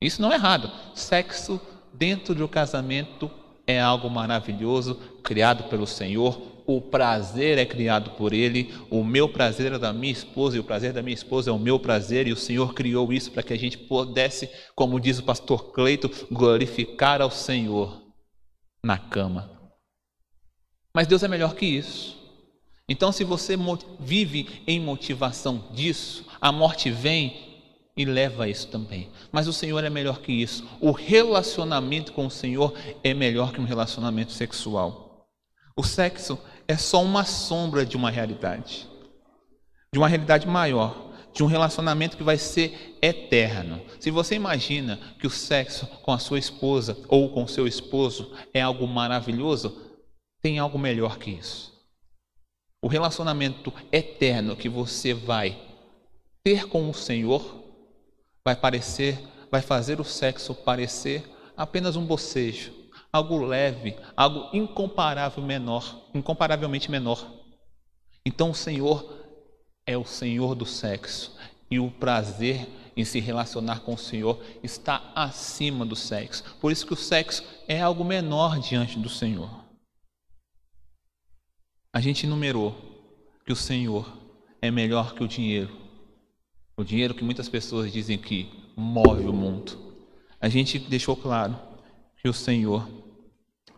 Isso 0.00 0.22
não 0.22 0.32
é 0.32 0.36
errado. 0.36 0.70
Sexo 0.94 1.60
dentro 1.92 2.34
do 2.34 2.48
casamento 2.48 3.30
é 3.66 3.78
algo 3.80 4.08
maravilhoso, 4.08 4.94
criado 5.22 5.64
pelo 5.64 5.86
Senhor. 5.86 6.40
O 6.66 6.80
prazer 6.80 7.58
é 7.58 7.66
criado 7.66 8.12
por 8.12 8.32
Ele. 8.32 8.72
O 8.88 9.04
meu 9.04 9.28
prazer 9.28 9.72
é 9.72 9.78
da 9.78 9.92
minha 9.92 10.12
esposa 10.12 10.56
e 10.56 10.60
o 10.60 10.64
prazer 10.64 10.92
da 10.92 11.02
minha 11.02 11.14
esposa 11.14 11.50
é 11.50 11.52
o 11.52 11.58
meu 11.58 11.78
prazer. 11.78 12.26
E 12.26 12.32
o 12.32 12.36
Senhor 12.36 12.72
criou 12.72 13.12
isso 13.12 13.30
para 13.30 13.42
que 13.42 13.52
a 13.52 13.58
gente 13.58 13.76
pudesse, 13.76 14.48
como 14.74 15.00
diz 15.00 15.18
o 15.18 15.24
pastor 15.24 15.72
Cleito, 15.72 16.10
glorificar 16.30 17.20
ao 17.20 17.30
Senhor 17.30 18.00
na 18.82 18.96
cama. 18.96 19.50
Mas 20.94 21.06
Deus 21.06 21.22
é 21.22 21.28
melhor 21.28 21.54
que 21.54 21.66
isso. 21.66 22.18
Então, 22.88 23.12
se 23.12 23.22
você 23.22 23.56
vive 24.00 24.62
em 24.66 24.80
motivação 24.80 25.68
disso, 25.72 26.26
a 26.40 26.50
morte 26.50 26.90
vem 26.90 27.49
e 27.96 28.04
leva 28.04 28.44
a 28.44 28.48
isso 28.48 28.68
também. 28.68 29.10
Mas 29.30 29.46
o 29.46 29.52
Senhor 29.52 29.82
é 29.84 29.90
melhor 29.90 30.20
que 30.20 30.32
isso. 30.32 30.66
O 30.80 30.90
relacionamento 30.92 32.12
com 32.12 32.26
o 32.26 32.30
Senhor 32.30 32.74
é 33.02 33.12
melhor 33.12 33.52
que 33.52 33.60
um 33.60 33.64
relacionamento 33.64 34.32
sexual. 34.32 35.26
O 35.76 35.82
sexo 35.82 36.38
é 36.68 36.76
só 36.76 37.02
uma 37.02 37.24
sombra 37.24 37.84
de 37.84 37.96
uma 37.96 38.10
realidade, 38.10 38.88
de 39.92 39.98
uma 39.98 40.08
realidade 40.08 40.46
maior, 40.46 41.10
de 41.32 41.42
um 41.42 41.46
relacionamento 41.46 42.16
que 42.16 42.22
vai 42.22 42.36
ser 42.36 42.96
eterno. 43.00 43.80
Se 43.98 44.10
você 44.10 44.34
imagina 44.34 44.98
que 45.18 45.26
o 45.26 45.30
sexo 45.30 45.86
com 46.02 46.12
a 46.12 46.18
sua 46.18 46.38
esposa 46.38 46.96
ou 47.08 47.30
com 47.30 47.46
seu 47.46 47.66
esposo 47.66 48.32
é 48.52 48.60
algo 48.60 48.86
maravilhoso, 48.86 49.90
tem 50.42 50.58
algo 50.58 50.78
melhor 50.78 51.18
que 51.18 51.30
isso. 51.30 51.70
O 52.82 52.88
relacionamento 52.88 53.72
eterno 53.92 54.56
que 54.56 54.68
você 54.68 55.12
vai 55.12 55.58
ter 56.42 56.66
com 56.66 56.88
o 56.88 56.94
Senhor 56.94 57.59
vai 58.44 58.56
parecer, 58.56 59.18
vai 59.50 59.60
fazer 59.60 60.00
o 60.00 60.04
sexo 60.04 60.54
parecer 60.54 61.28
apenas 61.56 61.96
um 61.96 62.06
bocejo, 62.06 62.72
algo 63.12 63.38
leve, 63.38 63.96
algo 64.16 64.48
incomparável 64.56 65.42
menor, 65.42 66.08
incomparavelmente 66.14 66.90
menor. 66.90 67.30
Então 68.24 68.50
o 68.50 68.54
Senhor 68.54 69.18
é 69.86 69.96
o 69.96 70.04
Senhor 70.04 70.54
do 70.54 70.66
sexo 70.66 71.36
e 71.70 71.78
o 71.78 71.90
prazer 71.90 72.66
em 72.96 73.04
se 73.04 73.20
relacionar 73.20 73.80
com 73.80 73.94
o 73.94 73.98
Senhor 73.98 74.42
está 74.62 75.12
acima 75.14 75.86
do 75.86 75.96
sexo. 75.96 76.44
Por 76.60 76.72
isso 76.72 76.86
que 76.86 76.92
o 76.92 76.96
sexo 76.96 77.44
é 77.66 77.80
algo 77.80 78.04
menor 78.04 78.58
diante 78.58 78.98
do 78.98 79.08
Senhor. 79.08 79.50
A 81.92 82.00
gente 82.00 82.26
numerou 82.26 82.74
que 83.44 83.52
o 83.52 83.56
Senhor 83.56 84.16
é 84.62 84.70
melhor 84.70 85.14
que 85.14 85.24
o 85.24 85.28
dinheiro, 85.28 85.76
o 86.80 86.84
dinheiro 86.84 87.14
que 87.14 87.22
muitas 87.22 87.48
pessoas 87.48 87.92
dizem 87.92 88.16
que 88.16 88.50
move 88.74 89.24
o 89.24 89.32
mundo. 89.32 89.78
A 90.40 90.48
gente 90.48 90.78
deixou 90.78 91.14
claro 91.14 91.58
que 92.16 92.28
o 92.28 92.32
Senhor 92.32 92.88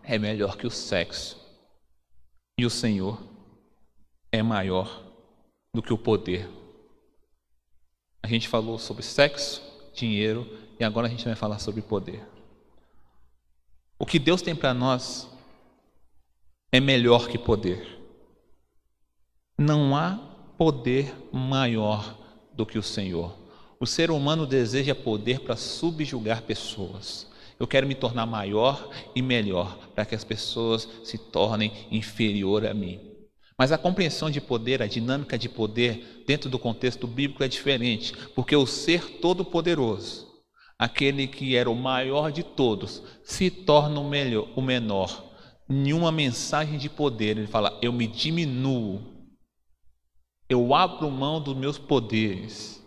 é 0.04 0.16
melhor 0.18 0.56
que 0.56 0.66
o 0.66 0.70
sexo. 0.70 1.36
E 2.56 2.64
o 2.64 2.70
Senhor 2.70 3.20
é 4.30 4.40
maior 4.40 5.02
do 5.74 5.82
que 5.82 5.92
o 5.92 5.98
poder. 5.98 6.48
A 8.22 8.28
gente 8.28 8.46
falou 8.46 8.78
sobre 8.78 9.02
sexo, 9.02 9.60
dinheiro 9.92 10.46
e 10.78 10.84
agora 10.84 11.08
a 11.08 11.10
gente 11.10 11.24
vai 11.24 11.34
falar 11.34 11.58
sobre 11.58 11.82
poder. 11.82 12.24
O 13.98 14.06
que 14.06 14.20
Deus 14.20 14.42
tem 14.42 14.54
para 14.54 14.72
nós 14.72 15.28
é 16.70 16.78
melhor 16.78 17.28
que 17.28 17.36
poder. 17.36 17.98
Não 19.58 19.96
há 19.96 20.18
poder 20.56 21.12
maior 21.32 22.21
do 22.54 22.66
que 22.66 22.78
o 22.78 22.82
Senhor. 22.82 23.36
O 23.80 23.86
ser 23.86 24.10
humano 24.10 24.46
deseja 24.46 24.94
poder 24.94 25.40
para 25.40 25.56
subjugar 25.56 26.42
pessoas. 26.42 27.26
Eu 27.58 27.66
quero 27.66 27.86
me 27.86 27.94
tornar 27.94 28.26
maior 28.26 28.90
e 29.14 29.20
melhor 29.20 29.76
para 29.94 30.04
que 30.04 30.14
as 30.14 30.24
pessoas 30.24 30.88
se 31.04 31.18
tornem 31.18 31.72
inferior 31.90 32.66
a 32.66 32.72
mim. 32.72 33.00
Mas 33.58 33.70
a 33.70 33.78
compreensão 33.78 34.30
de 34.30 34.40
poder, 34.40 34.82
a 34.82 34.86
dinâmica 34.86 35.38
de 35.38 35.48
poder 35.48 36.24
dentro 36.26 36.50
do 36.50 36.58
contexto 36.58 37.06
bíblico 37.06 37.44
é 37.44 37.48
diferente, 37.48 38.12
porque 38.34 38.56
o 38.56 38.66
ser 38.66 39.20
todo-poderoso, 39.20 40.28
aquele 40.78 41.26
que 41.26 41.54
era 41.54 41.70
o 41.70 41.76
maior 41.76 42.32
de 42.32 42.42
todos, 42.42 43.02
se 43.22 43.50
torna 43.50 44.00
o, 44.00 44.08
melhor, 44.08 44.48
o 44.56 44.62
menor. 44.62 45.24
Nenhuma 45.68 46.10
mensagem 46.10 46.78
de 46.78 46.88
poder, 46.88 47.38
ele 47.38 47.46
fala: 47.46 47.78
eu 47.80 47.92
me 47.92 48.06
diminuo 48.06 49.11
eu 50.52 50.74
abro 50.74 51.10
mão 51.10 51.40
dos 51.40 51.56
meus 51.56 51.78
poderes 51.78 52.82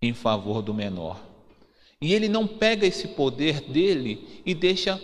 em 0.00 0.14
favor 0.14 0.62
do 0.62 0.72
menor. 0.72 1.20
E 2.00 2.14
ele 2.14 2.28
não 2.28 2.46
pega 2.46 2.86
esse 2.86 3.08
poder 3.08 3.60
dele 3.60 4.42
e 4.46 4.54
deixa 4.54 5.00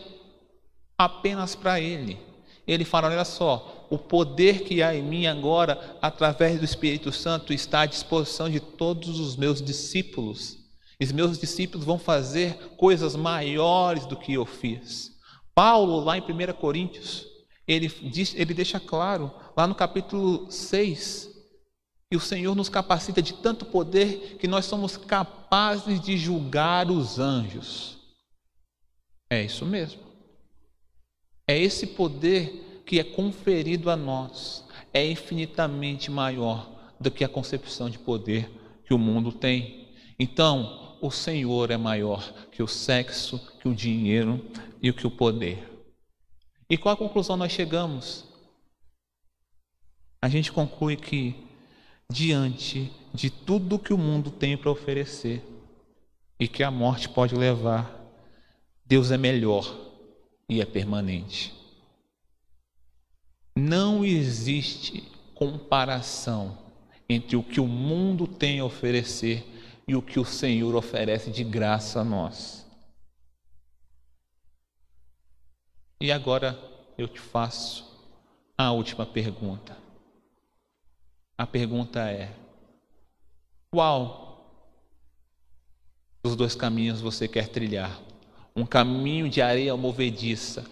apenas 0.96 1.54
para 1.54 1.78
ele. 1.78 2.18
Ele 2.66 2.84
fala: 2.84 3.08
olha 3.08 3.24
só, 3.24 3.86
o 3.90 3.98
poder 3.98 4.62
que 4.62 4.82
há 4.82 4.94
em 4.94 5.02
mim 5.02 5.26
agora, 5.26 5.98
através 6.00 6.58
do 6.58 6.64
Espírito 6.64 7.12
Santo, 7.12 7.52
está 7.52 7.82
à 7.82 7.86
disposição 7.86 8.48
de 8.48 8.58
todos 8.58 9.20
os 9.20 9.36
meus 9.36 9.60
discípulos. 9.60 10.56
Os 10.98 11.12
meus 11.12 11.38
discípulos 11.38 11.84
vão 11.84 11.98
fazer 11.98 12.54
coisas 12.78 13.14
maiores 13.14 14.06
do 14.06 14.16
que 14.16 14.32
eu 14.32 14.46
fiz. 14.46 15.12
Paulo, 15.54 16.00
lá 16.00 16.16
em 16.16 16.22
1 16.22 16.54
Coríntios, 16.54 17.26
ele, 17.68 17.88
diz, 17.88 18.34
ele 18.34 18.54
deixa 18.54 18.80
claro, 18.80 19.30
lá 19.54 19.66
no 19.66 19.74
capítulo 19.74 20.50
6, 20.50 21.35
e 22.10 22.16
o 22.16 22.20
Senhor 22.20 22.54
nos 22.54 22.68
capacita 22.68 23.20
de 23.20 23.34
tanto 23.34 23.64
poder 23.64 24.36
que 24.38 24.46
nós 24.46 24.64
somos 24.64 24.96
capazes 24.96 26.00
de 26.00 26.16
julgar 26.16 26.90
os 26.90 27.18
anjos. 27.18 27.98
É 29.28 29.42
isso 29.42 29.66
mesmo. 29.66 30.02
É 31.48 31.58
esse 31.58 31.86
poder 31.86 32.82
que 32.86 33.00
é 33.00 33.04
conferido 33.04 33.90
a 33.90 33.96
nós. 33.96 34.64
É 34.92 35.04
infinitamente 35.04 36.10
maior 36.10 36.70
do 37.00 37.10
que 37.10 37.24
a 37.24 37.28
concepção 37.28 37.90
de 37.90 37.98
poder 37.98 38.50
que 38.84 38.94
o 38.94 38.98
mundo 38.98 39.32
tem. 39.32 39.88
Então, 40.18 40.96
o 41.00 41.10
Senhor 41.10 41.70
é 41.70 41.76
maior 41.76 42.32
que 42.52 42.62
o 42.62 42.68
sexo, 42.68 43.38
que 43.60 43.68
o 43.68 43.74
dinheiro 43.74 44.44
e 44.80 44.92
que 44.92 45.06
o 45.06 45.10
poder. 45.10 45.68
E 46.70 46.78
qual 46.78 46.94
a 46.94 46.98
conclusão 46.98 47.36
nós 47.36 47.52
chegamos? 47.52 48.24
A 50.22 50.28
gente 50.28 50.50
conclui 50.50 50.96
que 50.96 51.45
diante 52.10 52.92
de 53.12 53.30
tudo 53.30 53.78
que 53.78 53.92
o 53.92 53.98
mundo 53.98 54.30
tem 54.30 54.56
para 54.56 54.70
oferecer 54.70 55.42
e 56.38 56.46
que 56.46 56.62
a 56.62 56.70
morte 56.70 57.08
pode 57.08 57.34
levar, 57.34 57.94
Deus 58.84 59.10
é 59.10 59.16
melhor 59.16 59.64
e 60.48 60.60
é 60.60 60.64
permanente. 60.64 61.54
Não 63.56 64.04
existe 64.04 65.02
comparação 65.34 66.58
entre 67.08 67.36
o 67.36 67.42
que 67.42 67.60
o 67.60 67.66
mundo 67.66 68.26
tem 68.26 68.60
a 68.60 68.64
oferecer 68.64 69.44
e 69.88 69.94
o 69.94 70.02
que 70.02 70.18
o 70.18 70.24
Senhor 70.24 70.74
oferece 70.74 71.30
de 71.30 71.42
graça 71.44 72.00
a 72.00 72.04
nós. 72.04 72.66
E 76.00 76.12
agora 76.12 76.58
eu 76.98 77.08
te 77.08 77.20
faço 77.20 77.84
a 78.58 78.70
última 78.72 79.06
pergunta. 79.06 79.85
A 81.38 81.46
pergunta 81.46 82.00
é: 82.08 82.32
qual 83.70 84.24
dos 86.24 86.34
dois 86.34 86.54
caminhos 86.54 87.00
você 87.00 87.28
quer 87.28 87.48
trilhar? 87.48 88.00
Um 88.54 88.64
caminho 88.64 89.28
de 89.28 89.42
areia 89.42 89.76
movediça, 89.76 90.64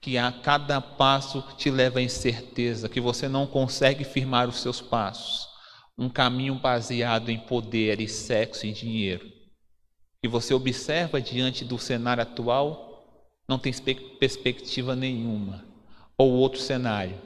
que 0.00 0.18
a 0.18 0.32
cada 0.32 0.80
passo 0.80 1.42
te 1.56 1.70
leva 1.70 2.00
à 2.00 2.02
incerteza, 2.02 2.88
que 2.88 3.00
você 3.00 3.28
não 3.28 3.46
consegue 3.46 4.02
firmar 4.02 4.48
os 4.48 4.60
seus 4.60 4.80
passos. 4.80 5.48
Um 5.96 6.08
caminho 6.08 6.56
baseado 6.56 7.28
em 7.28 7.38
poder 7.38 8.00
e 8.00 8.08
sexo 8.08 8.66
e 8.66 8.72
dinheiro. 8.72 9.30
Que 10.20 10.28
você 10.28 10.52
observa 10.52 11.20
diante 11.20 11.64
do 11.64 11.78
cenário 11.78 12.24
atual, 12.24 13.04
não 13.48 13.58
tem 13.58 13.72
perspectiva 14.18 14.96
nenhuma. 14.96 15.64
Ou 16.16 16.32
outro 16.32 16.60
cenário, 16.60 17.20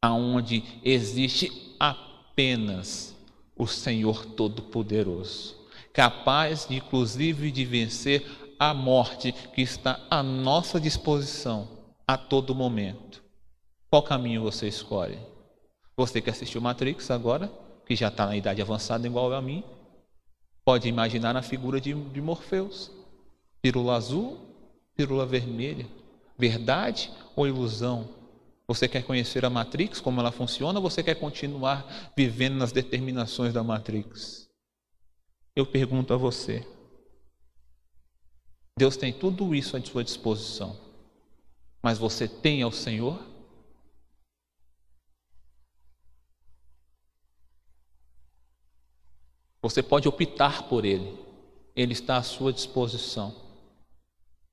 aonde 0.00 0.62
existe 0.84 1.74
a 1.78 2.09
apenas 2.30 3.16
o 3.56 3.66
Senhor 3.66 4.24
Todo-Poderoso, 4.24 5.56
capaz 5.92 6.66
de, 6.66 6.76
inclusive 6.76 7.50
de 7.50 7.64
vencer 7.64 8.24
a 8.58 8.72
morte 8.72 9.32
que 9.32 9.62
está 9.62 10.00
à 10.10 10.22
nossa 10.22 10.80
disposição 10.80 11.68
a 12.06 12.16
todo 12.16 12.54
momento. 12.54 13.22
Qual 13.90 14.02
caminho 14.02 14.42
você 14.42 14.68
escolhe? 14.68 15.18
Você 15.96 16.20
que 16.20 16.30
assistiu 16.30 16.60
Matrix 16.60 17.10
agora, 17.10 17.52
que 17.84 17.96
já 17.96 18.08
está 18.08 18.26
na 18.26 18.36
idade 18.36 18.62
avançada 18.62 19.06
igual 19.06 19.32
a 19.32 19.42
mim, 19.42 19.64
pode 20.64 20.88
imaginar 20.88 21.36
a 21.36 21.42
figura 21.42 21.80
de, 21.80 21.92
de 21.92 22.20
Morpheus, 22.20 22.90
pílula 23.60 23.96
azul, 23.96 24.50
Pílula 25.00 25.24
vermelha. 25.24 25.86
Verdade 26.36 27.10
ou 27.34 27.46
ilusão? 27.46 28.06
Você 28.70 28.86
quer 28.86 29.02
conhecer 29.02 29.44
a 29.44 29.50
Matrix, 29.50 30.00
como 30.00 30.20
ela 30.20 30.30
funciona, 30.30 30.78
ou 30.78 30.88
você 30.88 31.02
quer 31.02 31.16
continuar 31.16 32.12
vivendo 32.16 32.54
nas 32.54 32.70
determinações 32.70 33.52
da 33.52 33.64
Matrix? 33.64 34.48
Eu 35.56 35.66
pergunto 35.66 36.14
a 36.14 36.16
você. 36.16 36.64
Deus 38.78 38.96
tem 38.96 39.12
tudo 39.12 39.56
isso 39.56 39.76
à 39.76 39.82
sua 39.82 40.04
disposição, 40.04 40.78
mas 41.82 41.98
você 41.98 42.28
tem 42.28 42.62
ao 42.62 42.70
Senhor? 42.70 43.20
Você 49.60 49.82
pode 49.82 50.06
optar 50.06 50.68
por 50.68 50.84
Ele, 50.84 51.18
Ele 51.74 51.92
está 51.92 52.18
à 52.18 52.22
sua 52.22 52.52
disposição. 52.52 53.34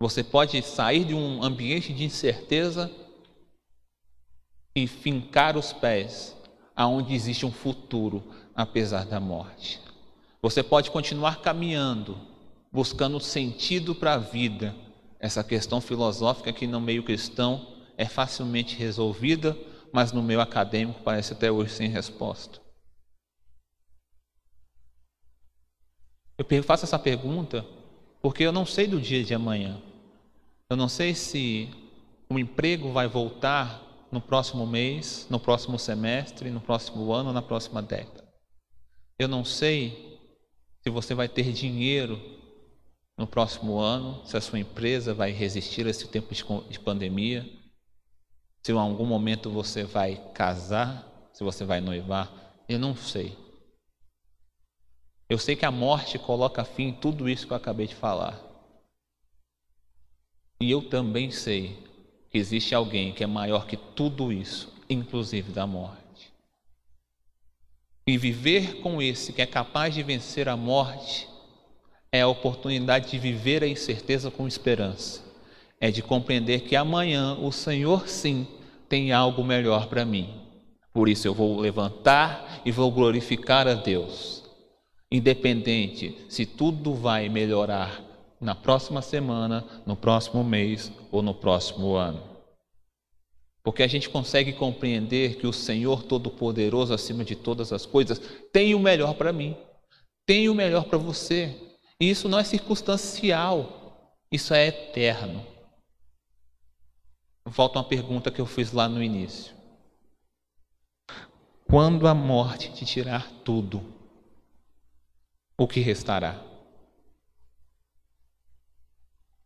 Você 0.01 0.23
pode 0.23 0.59
sair 0.63 1.05
de 1.05 1.13
um 1.13 1.43
ambiente 1.43 1.93
de 1.93 2.03
incerteza 2.03 2.91
e 4.77 4.85
fincar 4.85 5.57
os 5.57 5.73
pés 5.73 6.37
aonde 6.75 7.15
existe 7.15 7.47
um 7.47 7.51
futuro, 7.51 8.23
apesar 8.53 9.07
da 9.07 9.19
morte. 9.19 9.81
Você 10.39 10.61
pode 10.61 10.91
continuar 10.91 11.41
caminhando, 11.41 12.15
buscando 12.71 13.19
sentido 13.19 13.95
para 13.95 14.13
a 14.13 14.17
vida. 14.19 14.75
Essa 15.19 15.43
questão 15.43 15.81
filosófica 15.81 16.53
que 16.53 16.67
no 16.67 16.79
meio 16.79 17.01
cristão 17.01 17.69
é 17.97 18.05
facilmente 18.05 18.75
resolvida, 18.75 19.57
mas 19.91 20.11
no 20.11 20.21
meio 20.21 20.39
acadêmico 20.39 21.01
parece 21.03 21.33
até 21.33 21.51
hoje 21.51 21.71
sem 21.71 21.89
resposta. 21.89 22.61
Eu 26.37 26.63
faço 26.63 26.85
essa 26.85 26.99
pergunta 26.99 27.65
porque 28.21 28.43
eu 28.43 28.51
não 28.51 28.63
sei 28.63 28.85
do 28.85 29.01
dia 29.01 29.23
de 29.23 29.33
amanhã. 29.33 29.81
Eu 30.69 30.77
não 30.77 30.87
sei 30.87 31.15
se 31.15 31.67
o 32.29 32.37
emprego 32.37 32.91
vai 32.91 33.07
voltar 33.07 33.86
no 34.11 34.21
próximo 34.21 34.65
mês, 34.65 35.27
no 35.29 35.39
próximo 35.39 35.77
semestre, 35.77 36.49
no 36.49 36.61
próximo 36.61 37.11
ano, 37.11 37.33
na 37.33 37.41
próxima 37.41 37.81
década. 37.81 38.27
Eu 39.19 39.27
não 39.27 39.43
sei 39.43 40.19
se 40.81 40.89
você 40.89 41.13
vai 41.13 41.27
ter 41.27 41.51
dinheiro 41.51 42.19
no 43.17 43.25
próximo 43.25 43.79
ano, 43.79 44.23
se 44.25 44.37
a 44.37 44.41
sua 44.41 44.59
empresa 44.59 45.13
vai 45.13 45.31
resistir 45.31 45.87
a 45.87 45.89
esse 45.89 46.07
tempo 46.07 46.33
de 46.69 46.79
pandemia, 46.79 47.45
se 48.63 48.71
em 48.71 48.77
algum 48.77 49.05
momento 49.05 49.49
você 49.49 49.83
vai 49.83 50.15
casar, 50.33 51.29
se 51.33 51.43
você 51.43 51.65
vai 51.65 51.81
noivar, 51.81 52.31
eu 52.69 52.77
não 52.77 52.95
sei. 52.95 53.35
Eu 55.29 55.37
sei 55.37 55.55
que 55.55 55.65
a 55.65 55.71
morte 55.71 56.17
coloca 56.19 56.63
fim 56.63 56.89
em 56.89 56.93
tudo 56.93 57.27
isso 57.27 57.47
que 57.47 57.53
eu 57.53 57.57
acabei 57.57 57.87
de 57.87 57.95
falar. 57.95 58.39
E 60.59 60.71
eu 60.71 60.87
também 60.87 61.31
sei 61.31 61.86
existe 62.33 62.73
alguém 62.73 63.13
que 63.13 63.23
é 63.23 63.27
maior 63.27 63.65
que 63.65 63.77
tudo 63.77 64.31
isso, 64.31 64.73
inclusive 64.89 65.51
da 65.51 65.67
morte. 65.67 66.31
E 68.05 68.17
viver 68.17 68.81
com 68.81 69.01
esse 69.01 69.33
que 69.33 69.41
é 69.41 69.45
capaz 69.45 69.93
de 69.93 70.01
vencer 70.01 70.47
a 70.47 70.55
morte 70.55 71.27
é 72.11 72.21
a 72.21 72.27
oportunidade 72.27 73.11
de 73.11 73.19
viver 73.19 73.63
a 73.63 73.67
incerteza 73.67 74.31
com 74.31 74.47
esperança. 74.47 75.21
É 75.79 75.91
de 75.91 76.01
compreender 76.01 76.61
que 76.61 76.75
amanhã 76.75 77.35
o 77.35 77.51
Senhor 77.51 78.07
sim 78.07 78.47
tem 78.89 79.11
algo 79.11 79.43
melhor 79.43 79.87
para 79.87 80.05
mim. 80.05 80.41
Por 80.93 81.09
isso 81.09 81.27
eu 81.27 81.33
vou 81.33 81.59
levantar 81.59 82.61
e 82.65 82.71
vou 82.71 82.89
glorificar 82.91 83.67
a 83.67 83.73
Deus 83.73 84.47
independente 85.11 86.25
se 86.27 86.45
tudo 86.45 86.93
vai 86.93 87.29
melhorar 87.29 88.03
na 88.39 88.53
próxima 88.53 89.01
semana, 89.01 89.65
no 89.85 89.95
próximo 89.95 90.43
mês 90.43 90.91
ou 91.11 91.21
no 91.21 91.33
próximo 91.33 91.95
ano. 91.95 92.21
Porque 93.63 93.83
a 93.83 93.87
gente 93.87 94.09
consegue 94.09 94.53
compreender 94.53 95.35
que 95.35 95.45
o 95.45 95.51
Senhor 95.51 96.03
Todo-Poderoso, 96.03 96.93
acima 96.93 97.25
de 97.25 97.35
todas 97.35 97.73
as 97.73 97.85
coisas, 97.85 98.19
tem 98.53 98.73
o 98.73 98.79
melhor 98.79 99.15
para 99.15 99.33
mim, 99.33 99.57
tem 100.25 100.47
o 100.47 100.55
melhor 100.55 100.85
para 100.85 100.97
você. 100.97 101.53
E 101.99 102.09
isso 102.09 102.29
não 102.29 102.39
é 102.39 102.43
circunstancial, 102.43 104.15
isso 104.31 104.53
é 104.53 104.67
eterno. 104.67 105.45
Volta 107.45 107.79
uma 107.79 107.83
pergunta 107.83 108.31
que 108.31 108.39
eu 108.39 108.45
fiz 108.45 108.71
lá 108.71 108.87
no 108.87 109.03
início. 109.03 109.55
Quando 111.69 112.07
a 112.07 112.13
morte 112.13 112.71
te 112.71 112.85
tirar 112.85 113.29
tudo, 113.43 113.93
o 115.57 115.67
que 115.67 115.81
restará? 115.81 116.46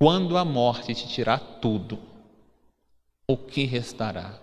Quando 0.01 0.35
a 0.35 0.43
morte 0.43 0.95
te 0.95 1.07
tirar 1.07 1.37
tudo, 1.61 1.99
o 3.27 3.37
que 3.37 3.65
restará? 3.65 4.41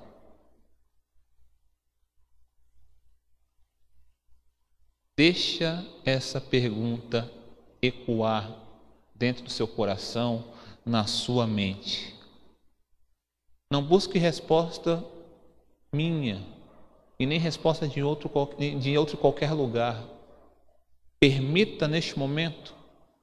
Deixa 5.16 5.84
essa 6.04 6.40
pergunta 6.40 7.28
ecoar 7.82 8.56
dentro 9.16 9.42
do 9.42 9.50
seu 9.50 9.66
coração, 9.66 10.44
na 10.86 11.08
sua 11.08 11.44
mente. 11.44 12.14
Não 13.68 13.82
busque 13.82 14.16
resposta 14.16 15.04
minha 15.92 16.40
e 17.18 17.26
nem 17.26 17.40
resposta 17.40 17.88
de 17.88 18.00
outro, 18.00 18.30
de 18.78 18.96
outro 18.96 19.16
qualquer 19.16 19.50
lugar. 19.50 20.00
Permita 21.18 21.88
neste 21.88 22.16
momento 22.16 22.72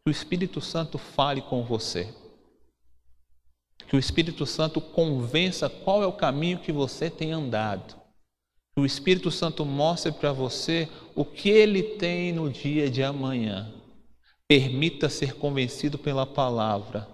que 0.03 0.09
o 0.09 0.11
Espírito 0.11 0.59
Santo 0.59 0.97
fale 0.97 1.41
com 1.41 1.63
você. 1.63 2.24
Que 3.87 3.95
o 3.95 3.99
Espírito 3.99 4.45
Santo 4.45 4.81
convença 4.81 5.69
qual 5.69 6.01
é 6.01 6.07
o 6.07 6.13
caminho 6.13 6.59
que 6.59 6.71
você 6.71 7.09
tem 7.09 7.31
andado. 7.31 7.95
Que 8.73 8.81
o 8.81 8.85
Espírito 8.85 9.31
Santo 9.31 9.65
mostre 9.65 10.11
para 10.11 10.31
você 10.31 10.89
o 11.15 11.23
que 11.23 11.49
ele 11.49 11.81
tem 11.81 12.33
no 12.33 12.49
dia 12.49 12.89
de 12.89 13.03
amanhã. 13.03 13.73
Permita 14.47 15.09
ser 15.09 15.35
convencido 15.35 15.97
pela 15.97 16.25
palavra 16.25 17.07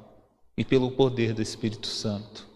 e 0.57 0.65
pelo 0.65 0.91
poder 0.91 1.33
do 1.33 1.41
Espírito 1.41 1.87
Santo. 1.87 2.47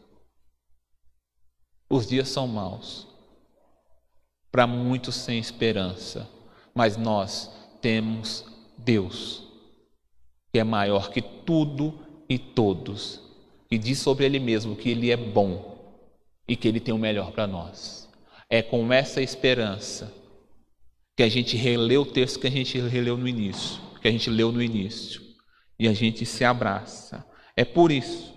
Os 1.90 2.08
dias 2.08 2.30
são 2.30 2.48
maus, 2.48 3.08
para 4.52 4.66
muitos 4.66 5.16
sem 5.16 5.38
esperança, 5.38 6.28
mas 6.74 6.98
nós 6.98 7.52
temos 7.80 8.44
Deus, 8.78 9.44
que 10.52 10.60
é 10.60 10.64
maior 10.64 11.10
que 11.12 11.22
tudo 11.22 12.00
e 12.28 12.40
todos, 12.40 13.22
e 13.70 13.78
diz 13.78 14.00
sobre 14.00 14.26
Ele 14.26 14.40
mesmo 14.40 14.76
que 14.76 14.90
Ele 14.90 15.12
é 15.12 15.18
bom 15.18 15.76
e 16.48 16.56
que 16.56 16.68
Ele 16.68 16.80
tem 16.80 16.94
o 16.94 16.98
melhor 16.98 17.32
para 17.32 17.48
nós. 17.48 18.10
É 18.50 18.62
com 18.62 18.92
essa 18.94 19.22
esperança 19.22 20.14
que 21.16 21.24
a 21.24 21.30
gente 21.30 21.56
releu 21.56 22.02
o 22.02 22.06
texto 22.06 22.40
que 22.40 22.48
a 22.48 22.52
gente 22.52 22.80
releu 22.80 23.18
no 23.18 23.28
início, 23.28 23.82
que 24.02 24.08
a 24.08 24.12
gente 24.12 24.30
leu 24.30 24.52
no 24.52 24.62
início, 24.62 25.22
e 25.80 25.88
a 25.88 25.94
gente 25.94 26.26
se 26.26 26.44
abraça. 26.44 27.26
É 27.56 27.66
por 27.66 27.92
isso 27.92 28.34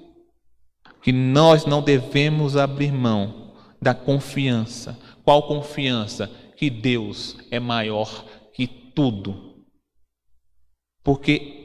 que 1.02 1.12
nós 1.12 1.64
não 1.66 1.82
devemos 1.82 2.56
abrir 2.56 2.92
mão 2.92 3.54
da 3.80 3.94
confiança. 3.94 4.98
Qual 5.24 5.46
confiança? 5.46 6.30
Que 6.56 6.70
Deus 6.70 7.36
é 7.50 7.60
maior 7.60 8.24
tudo. 8.98 9.64
Porque 11.04 11.57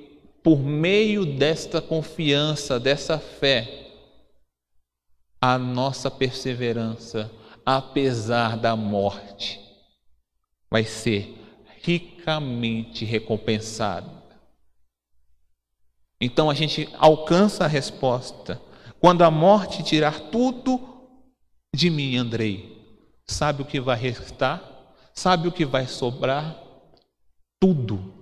por 0.43 0.59
meio 0.59 1.25
desta 1.25 1.81
confiança, 1.81 2.79
dessa 2.79 3.17
fé, 3.17 3.87
a 5.39 5.57
nossa 5.57 6.11
perseverança, 6.11 7.31
apesar 7.65 8.57
da 8.57 8.75
morte, 8.75 9.59
vai 10.69 10.83
ser 10.83 11.33
ricamente 11.81 13.05
recompensada. 13.05 14.11
Então 16.19 16.49
a 16.49 16.53
gente 16.53 16.89
alcança 16.97 17.65
a 17.65 17.67
resposta. 17.67 18.61
Quando 18.99 19.23
a 19.23 19.31
morte 19.31 19.83
tirar 19.83 20.19
tudo 20.29 21.09
de 21.75 21.89
mim, 21.89 22.17
Andrei, 22.17 23.01
sabe 23.25 23.61
o 23.61 23.65
que 23.65 23.79
vai 23.79 23.97
restar? 23.97 24.61
Sabe 25.13 25.47
o 25.47 25.51
que 25.51 25.65
vai 25.65 25.87
sobrar? 25.87 26.63
tudo, 27.63 28.13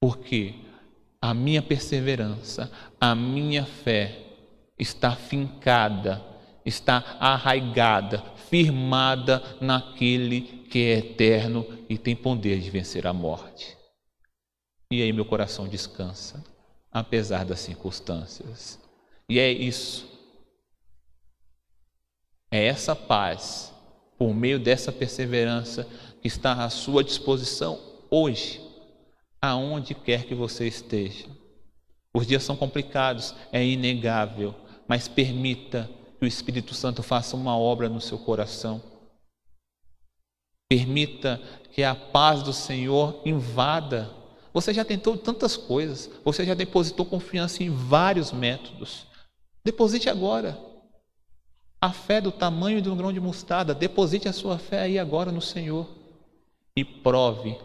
porque 0.00 0.54
a 1.22 1.32
minha 1.32 1.62
perseverança, 1.62 2.68
a 3.00 3.14
minha 3.14 3.64
fé 3.64 4.18
está 4.76 5.14
fincada, 5.14 6.20
está 6.66 7.16
arraigada, 7.20 8.20
firmada 8.50 9.40
naquele 9.60 10.40
que 10.68 10.80
é 10.80 10.98
eterno 10.98 11.64
e 11.88 11.96
tem 11.96 12.16
poder 12.16 12.58
de 12.60 12.68
vencer 12.70 13.06
a 13.06 13.12
morte. 13.12 13.78
E 14.90 15.00
aí 15.00 15.12
meu 15.12 15.24
coração 15.24 15.68
descansa, 15.68 16.44
apesar 16.90 17.44
das 17.44 17.60
circunstâncias. 17.60 18.80
E 19.28 19.38
é 19.38 19.50
isso. 19.50 20.10
É 22.50 22.66
essa 22.66 22.96
paz, 22.96 23.72
por 24.18 24.34
meio 24.34 24.58
dessa 24.58 24.90
perseverança, 24.90 25.88
que 26.20 26.26
está 26.26 26.64
à 26.64 26.68
sua 26.68 27.04
disposição 27.04 27.80
hoje, 28.10 28.60
aonde 29.42 29.92
quer 29.92 30.24
que 30.24 30.34
você 30.36 30.68
esteja. 30.68 31.26
Os 32.14 32.26
dias 32.26 32.44
são 32.44 32.54
complicados, 32.54 33.34
é 33.50 33.64
inegável, 33.64 34.54
mas 34.86 35.08
permita 35.08 35.90
que 36.18 36.24
o 36.24 36.28
Espírito 36.28 36.74
Santo 36.74 37.02
faça 37.02 37.36
uma 37.36 37.58
obra 37.58 37.88
no 37.88 38.00
seu 38.00 38.18
coração. 38.18 38.80
Permita 40.68 41.40
que 41.72 41.82
a 41.82 41.94
paz 41.94 42.42
do 42.42 42.52
Senhor 42.52 43.20
invada. 43.24 44.10
Você 44.54 44.72
já 44.72 44.84
tentou 44.84 45.16
tantas 45.16 45.56
coisas, 45.56 46.08
você 46.24 46.44
já 46.44 46.54
depositou 46.54 47.04
confiança 47.04 47.62
em 47.64 47.70
vários 47.70 48.30
métodos. 48.30 49.06
Deposite 49.64 50.08
agora. 50.08 50.58
A 51.80 51.90
fé 51.92 52.20
do 52.20 52.30
tamanho 52.30 52.80
de 52.80 52.88
um 52.88 52.96
grão 52.96 53.12
de 53.12 53.18
mostarda, 53.18 53.74
deposite 53.74 54.28
a 54.28 54.32
sua 54.32 54.56
fé 54.56 54.82
aí 54.82 54.98
agora 55.00 55.32
no 55.32 55.40
Senhor 55.40 55.88
e 56.76 56.84
prove 56.84 57.58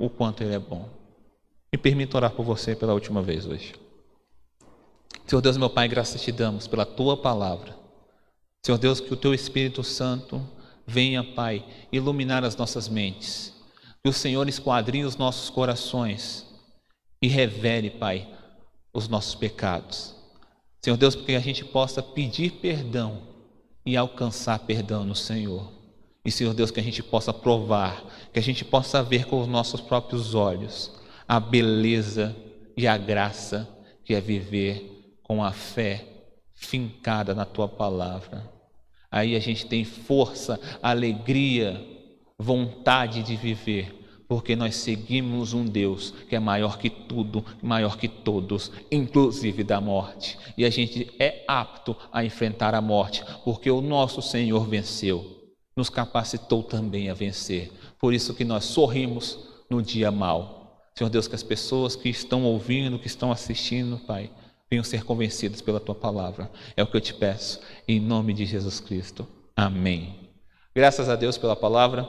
o 0.00 0.10
quanto 0.10 0.42
Ele 0.42 0.54
é 0.54 0.58
bom. 0.58 0.88
Me 1.72 1.78
permita 1.78 2.16
orar 2.16 2.32
por 2.32 2.44
você 2.44 2.74
pela 2.74 2.94
última 2.94 3.22
vez 3.22 3.46
hoje. 3.46 3.74
Senhor 5.26 5.40
Deus, 5.40 5.56
meu 5.56 5.70
Pai, 5.70 5.86
graças 5.86 6.20
te 6.20 6.32
damos 6.32 6.66
pela 6.66 6.84
tua 6.84 7.16
palavra. 7.16 7.76
Senhor 8.64 8.78
Deus, 8.78 8.98
que 8.98 9.12
o 9.12 9.16
teu 9.16 9.32
Espírito 9.32 9.84
Santo 9.84 10.44
venha, 10.86 11.22
Pai, 11.22 11.64
iluminar 11.92 12.44
as 12.44 12.56
nossas 12.56 12.88
mentes. 12.88 13.54
Que 14.02 14.10
o 14.10 14.12
Senhor 14.12 14.48
esquadrinhe 14.48 15.04
os 15.04 15.16
nossos 15.16 15.48
corações 15.50 16.46
e 17.22 17.28
revele, 17.28 17.90
Pai, 17.90 18.28
os 18.92 19.06
nossos 19.06 19.34
pecados. 19.34 20.14
Senhor 20.82 20.96
Deus, 20.96 21.14
porque 21.14 21.34
a 21.34 21.40
gente 21.40 21.64
possa 21.64 22.02
pedir 22.02 22.52
perdão 22.52 23.22
e 23.84 23.96
alcançar 23.96 24.58
perdão 24.60 25.04
no 25.04 25.14
Senhor. 25.14 25.79
E, 26.24 26.30
Senhor 26.30 26.52
Deus, 26.52 26.70
que 26.70 26.80
a 26.80 26.82
gente 26.82 27.02
possa 27.02 27.32
provar, 27.32 28.04
que 28.32 28.38
a 28.38 28.42
gente 28.42 28.64
possa 28.64 29.02
ver 29.02 29.26
com 29.26 29.40
os 29.40 29.48
nossos 29.48 29.80
próprios 29.80 30.34
olhos 30.34 30.92
a 31.26 31.38
beleza 31.38 32.36
e 32.76 32.88
a 32.88 32.98
graça 32.98 33.68
que 34.04 34.14
é 34.14 34.20
viver 34.20 35.14
com 35.22 35.44
a 35.44 35.52
fé 35.52 36.04
fincada 36.54 37.34
na 37.34 37.44
tua 37.44 37.68
palavra. 37.68 38.50
Aí 39.10 39.36
a 39.36 39.38
gente 39.38 39.66
tem 39.66 39.84
força, 39.84 40.60
alegria, 40.82 41.80
vontade 42.38 43.22
de 43.22 43.36
viver, 43.36 44.24
porque 44.28 44.56
nós 44.56 44.74
seguimos 44.74 45.52
um 45.52 45.64
Deus 45.64 46.12
que 46.28 46.34
é 46.34 46.40
maior 46.40 46.78
que 46.78 46.90
tudo, 46.90 47.44
maior 47.62 47.96
que 47.96 48.08
todos, 48.08 48.72
inclusive 48.90 49.62
da 49.62 49.80
morte. 49.80 50.36
E 50.56 50.64
a 50.64 50.70
gente 50.70 51.12
é 51.18 51.44
apto 51.46 51.96
a 52.12 52.24
enfrentar 52.24 52.74
a 52.74 52.80
morte, 52.80 53.24
porque 53.44 53.70
o 53.70 53.80
nosso 53.80 54.20
Senhor 54.20 54.68
venceu, 54.68 55.39
nos 55.80 55.88
capacitou 55.88 56.62
também 56.62 57.08
a 57.08 57.14
vencer. 57.14 57.72
Por 57.98 58.12
isso 58.12 58.34
que 58.34 58.44
nós 58.44 58.64
sorrimos 58.64 59.38
no 59.70 59.82
dia 59.82 60.10
mau. 60.10 60.90
Senhor 60.94 61.08
Deus, 61.08 61.26
que 61.26 61.34
as 61.34 61.42
pessoas 61.42 61.96
que 61.96 62.10
estão 62.10 62.44
ouvindo, 62.44 62.98
que 62.98 63.06
estão 63.06 63.32
assistindo, 63.32 63.98
Pai, 63.98 64.30
venham 64.70 64.84
ser 64.84 65.04
convencidas 65.04 65.62
pela 65.62 65.80
tua 65.80 65.94
palavra. 65.94 66.50
É 66.76 66.82
o 66.82 66.86
que 66.86 66.98
eu 66.98 67.00
te 67.00 67.14
peço, 67.14 67.60
em 67.88 67.98
nome 67.98 68.34
de 68.34 68.44
Jesus 68.44 68.78
Cristo. 68.78 69.26
Amém. 69.56 70.30
Graças 70.74 71.08
a 71.08 71.16
Deus 71.16 71.38
pela 71.38 71.56
palavra. 71.56 72.06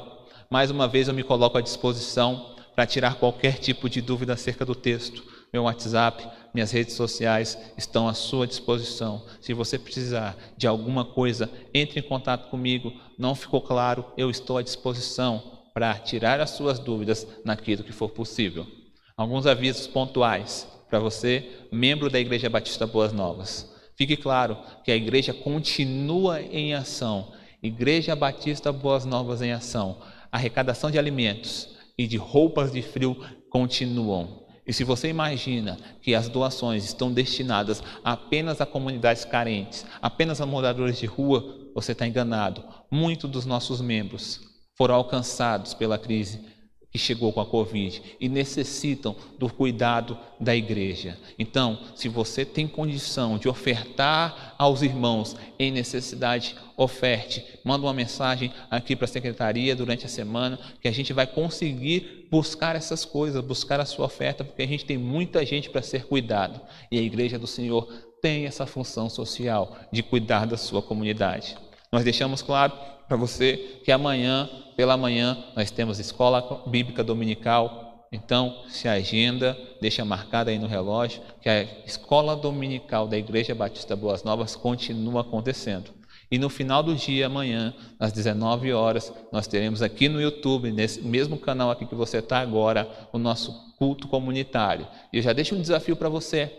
Mais 0.49 0.69
uma 0.69 0.85
vez 0.85 1.07
eu 1.07 1.13
me 1.13 1.23
coloco 1.23 1.57
à 1.57 1.61
disposição 1.61 2.53
para 2.75 2.85
tirar 2.85 3.15
qualquer 3.15 3.57
tipo 3.57 3.89
de 3.89 4.01
dúvida 4.01 4.33
acerca 4.33 4.65
do 4.65 4.75
texto. 4.75 5.23
Meu 5.53 5.63
WhatsApp, 5.63 6.27
minhas 6.53 6.71
redes 6.71 6.95
sociais 6.95 7.57
estão 7.77 8.07
à 8.07 8.13
sua 8.13 8.45
disposição. 8.45 9.23
Se 9.39 9.53
você 9.53 9.79
precisar 9.79 10.37
de 10.57 10.67
alguma 10.67 11.05
coisa, 11.05 11.49
entre 11.73 11.99
em 11.99 12.03
contato 12.03 12.49
comigo. 12.49 12.93
Não 13.17 13.35
ficou 13.35 13.61
claro? 13.61 14.05
Eu 14.17 14.29
estou 14.29 14.57
à 14.57 14.61
disposição 14.61 15.61
para 15.73 15.93
tirar 15.95 16.39
as 16.39 16.51
suas 16.51 16.79
dúvidas 16.79 17.25
naquilo 17.45 17.83
que 17.83 17.93
for 17.93 18.09
possível. 18.09 18.67
Alguns 19.15 19.45
avisos 19.45 19.87
pontuais 19.87 20.67
para 20.89 20.99
você, 20.99 21.47
membro 21.71 22.09
da 22.09 22.19
Igreja 22.19 22.49
Batista 22.49 22.85
Boas 22.85 23.13
Novas. 23.13 23.71
Fique 23.95 24.17
claro 24.17 24.57
que 24.83 24.91
a 24.91 24.95
igreja 24.95 25.33
continua 25.33 26.41
em 26.41 26.73
ação. 26.73 27.31
Igreja 27.61 28.15
Batista 28.15 28.71
Boas 28.71 29.05
Novas 29.05 29.41
em 29.41 29.51
ação. 29.51 30.01
Arrecadação 30.31 30.89
de 30.89 30.97
alimentos 30.97 31.69
e 31.97 32.07
de 32.07 32.17
roupas 32.17 32.71
de 32.71 32.81
frio 32.81 33.15
continuam. 33.49 34.43
E 34.65 34.73
se 34.73 34.83
você 34.83 35.09
imagina 35.09 35.77
que 36.01 36.13
as 36.13 36.29
doações 36.29 36.85
estão 36.85 37.11
destinadas 37.11 37.81
apenas 38.03 38.61
a 38.61 38.65
comunidades 38.65 39.25
carentes, 39.25 39.85
apenas 40.01 40.39
a 40.39 40.45
moradores 40.45 40.99
de 40.99 41.05
rua, 41.05 41.69
você 41.73 41.93
está 41.93 42.05
enganado. 42.05 42.63
Muitos 42.89 43.29
dos 43.29 43.45
nossos 43.45 43.81
membros 43.81 44.41
foram 44.75 44.95
alcançados 44.95 45.73
pela 45.73 45.97
crise 45.97 46.50
que 46.91 46.99
chegou 46.99 47.31
com 47.31 47.39
a 47.39 47.45
Covid 47.45 48.01
e 48.19 48.27
necessitam 48.27 49.15
do 49.39 49.49
cuidado 49.49 50.17
da 50.39 50.55
igreja. 50.55 51.17
Então, 51.39 51.79
se 51.95 52.09
você 52.09 52.43
tem 52.43 52.67
condição 52.67 53.37
de 53.37 53.47
ofertar 53.47 54.55
aos 54.57 54.81
irmãos 54.81 55.35
em 55.57 55.71
necessidade, 55.71 56.55
oferte. 56.75 57.43
Manda 57.63 57.85
uma 57.85 57.93
mensagem 57.93 58.51
aqui 58.69 58.95
para 58.95 59.05
a 59.05 59.07
secretaria 59.07 59.75
durante 59.75 60.05
a 60.05 60.09
semana 60.09 60.59
que 60.81 60.87
a 60.87 60.91
gente 60.91 61.13
vai 61.13 61.25
conseguir 61.25 62.27
buscar 62.29 62.75
essas 62.75 63.05
coisas, 63.05 63.43
buscar 63.43 63.79
a 63.79 63.85
sua 63.85 64.05
oferta, 64.05 64.43
porque 64.43 64.61
a 64.61 64.67
gente 64.67 64.85
tem 64.85 64.97
muita 64.97 65.45
gente 65.45 65.69
para 65.69 65.81
ser 65.81 66.05
cuidado 66.05 66.59
e 66.91 66.99
a 66.99 67.01
igreja 67.01 67.39
do 67.39 67.47
Senhor 67.47 67.87
tem 68.21 68.45
essa 68.45 68.65
função 68.65 69.09
social 69.09 69.75
de 69.91 70.03
cuidar 70.03 70.45
da 70.45 70.57
sua 70.57 70.81
comunidade. 70.81 71.55
Nós 71.91 72.05
deixamos 72.05 72.41
claro 72.41 72.71
para 73.07 73.17
você 73.17 73.81
que 73.83 73.91
amanhã 73.91 74.49
pela 74.77 74.95
manhã 74.95 75.37
nós 75.55 75.69
temos 75.69 75.99
escola 75.99 76.63
bíblica 76.65 77.03
dominical. 77.03 78.07
Então, 78.11 78.63
se 78.69 78.87
agenda, 78.87 79.57
deixa 79.81 80.05
marcada 80.05 80.51
aí 80.51 80.57
no 80.57 80.67
relógio 80.67 81.21
que 81.41 81.49
a 81.49 81.63
escola 81.85 82.35
dominical 82.35 83.07
da 83.07 83.17
Igreja 83.17 83.53
Batista 83.53 83.95
Boas 83.95 84.23
Novas 84.23 84.55
continua 84.55 85.21
acontecendo. 85.21 85.91
E 86.31 86.37
no 86.37 86.49
final 86.49 86.81
do 86.81 86.95
dia, 86.95 87.25
amanhã, 87.25 87.73
às 87.99 88.13
19 88.13 88.71
horas, 88.71 89.11
nós 89.31 89.47
teremos 89.47 89.81
aqui 89.81 90.07
no 90.07 90.21
YouTube, 90.21 90.71
nesse 90.71 91.01
mesmo 91.01 91.37
canal 91.37 91.69
aqui 91.69 91.85
que 91.85 91.93
você 91.93 92.19
está 92.19 92.39
agora, 92.39 92.89
o 93.11 93.17
nosso 93.17 93.75
culto 93.77 94.07
comunitário. 94.07 94.87
E 95.11 95.17
eu 95.17 95.21
já 95.21 95.33
deixo 95.33 95.55
um 95.55 95.61
desafio 95.61 95.97
para 95.97 96.07
você. 96.07 96.49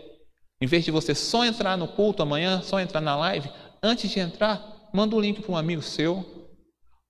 Em 0.61 0.67
vez 0.67 0.85
de 0.85 0.91
você 0.91 1.15
só 1.15 1.43
entrar 1.43 1.75
no 1.75 1.87
culto 1.87 2.21
amanhã, 2.21 2.61
só 2.61 2.79
entrar 2.79 3.01
na 3.01 3.15
live, 3.15 3.49
antes 3.81 4.11
de 4.11 4.19
entrar, 4.19 4.72
manda 4.93 5.15
o 5.15 5.17
um 5.17 5.21
link 5.21 5.41
para 5.41 5.51
um 5.51 5.57
amigo 5.57 5.81
seu, 5.81 6.23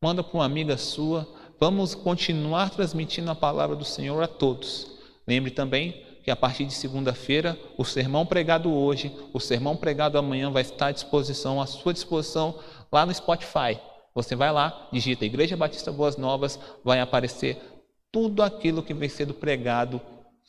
manda 0.02 0.24
para 0.24 0.34
uma 0.34 0.46
amiga 0.46 0.78
sua. 0.78 1.28
Vamos 1.60 1.94
continuar 1.94 2.70
transmitindo 2.70 3.30
a 3.30 3.36
palavra 3.36 3.76
do 3.76 3.84
Senhor 3.84 4.24
a 4.24 4.28
todos. 4.28 4.88
Lembre 5.28 5.52
também 5.52 6.04
que 6.24 6.32
a 6.32 6.36
partir 6.36 6.66
de 6.66 6.74
segunda-feira, 6.74 7.60
o 7.78 7.84
sermão 7.84 8.26
pregado 8.26 8.74
hoje, 8.74 9.14
o 9.34 9.40
sermão 9.40 9.76
pregado 9.76 10.18
amanhã 10.18 10.50
vai 10.50 10.62
estar 10.62 10.88
à 10.88 10.92
disposição, 10.92 11.62
à 11.62 11.66
sua 11.66 11.94
disposição, 11.94 12.58
lá 12.90 13.06
no 13.06 13.14
Spotify. 13.14 13.78
Você 14.16 14.36
vai 14.36 14.52
lá, 14.52 14.88
digita 14.92 15.26
Igreja 15.26 15.58
Batista 15.58 15.92
Boas 15.92 16.16
Novas, 16.16 16.58
vai 16.84 17.02
aparecer 17.02 17.58
tudo 18.12 18.42
aquilo 18.42 18.84
que 18.84 18.94
vem 18.94 19.10
sendo 19.10 19.34
pregado 19.34 20.00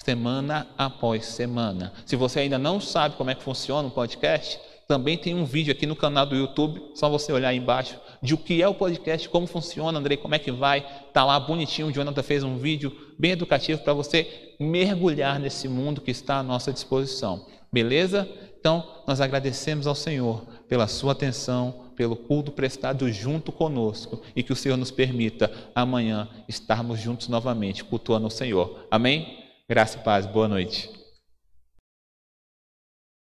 semana 0.04 0.68
após 0.78 1.26
semana. 1.26 1.92
Se 2.06 2.14
você 2.14 2.40
ainda 2.40 2.58
não 2.58 2.80
sabe 2.80 3.16
como 3.16 3.30
é 3.30 3.34
que 3.34 3.42
funciona 3.42 3.88
o 3.88 3.90
podcast, 3.90 4.60
também 4.86 5.16
tem 5.16 5.34
um 5.34 5.44
vídeo 5.44 5.72
aqui 5.72 5.86
no 5.86 5.96
canal 5.96 6.26
do 6.26 6.36
YouTube, 6.36 6.82
só 6.94 7.08
você 7.08 7.32
olhar 7.32 7.48
aí 7.48 7.56
embaixo, 7.56 7.98
de 8.22 8.34
o 8.34 8.38
que 8.38 8.62
é 8.62 8.68
o 8.68 8.74
podcast, 8.74 9.28
como 9.28 9.46
funciona, 9.46 9.98
Andrei, 9.98 10.16
como 10.16 10.34
é 10.34 10.38
que 10.38 10.52
vai. 10.52 10.86
Tá 11.12 11.24
lá 11.24 11.38
bonitinho, 11.40 11.88
o 11.88 11.92
Jonathan 11.92 12.22
fez 12.22 12.44
um 12.44 12.56
vídeo 12.56 12.92
bem 13.18 13.32
educativo 13.32 13.82
para 13.82 13.92
você 13.92 14.54
mergulhar 14.60 15.38
nesse 15.38 15.68
mundo 15.68 16.00
que 16.00 16.10
está 16.10 16.38
à 16.38 16.42
nossa 16.42 16.72
disposição. 16.72 17.46
Beleza? 17.72 18.28
Então, 18.58 19.02
nós 19.06 19.20
agradecemos 19.20 19.86
ao 19.86 19.94
Senhor 19.94 20.42
pela 20.68 20.86
sua 20.86 21.12
atenção, 21.12 21.84
pelo 21.96 22.16
culto 22.16 22.50
prestado 22.50 23.10
junto 23.10 23.52
conosco 23.52 24.22
e 24.34 24.42
que 24.42 24.52
o 24.52 24.56
Senhor 24.56 24.76
nos 24.76 24.90
permita 24.90 25.52
amanhã 25.74 26.28
estarmos 26.48 26.98
juntos 27.00 27.28
novamente, 27.28 27.84
cultuando 27.84 28.26
o 28.26 28.30
Senhor. 28.30 28.86
Amém? 28.90 29.44
Graça 29.68 29.98
e 29.98 30.02
paz. 30.02 30.26
Boa 30.26 30.48
noite. 30.48 31.03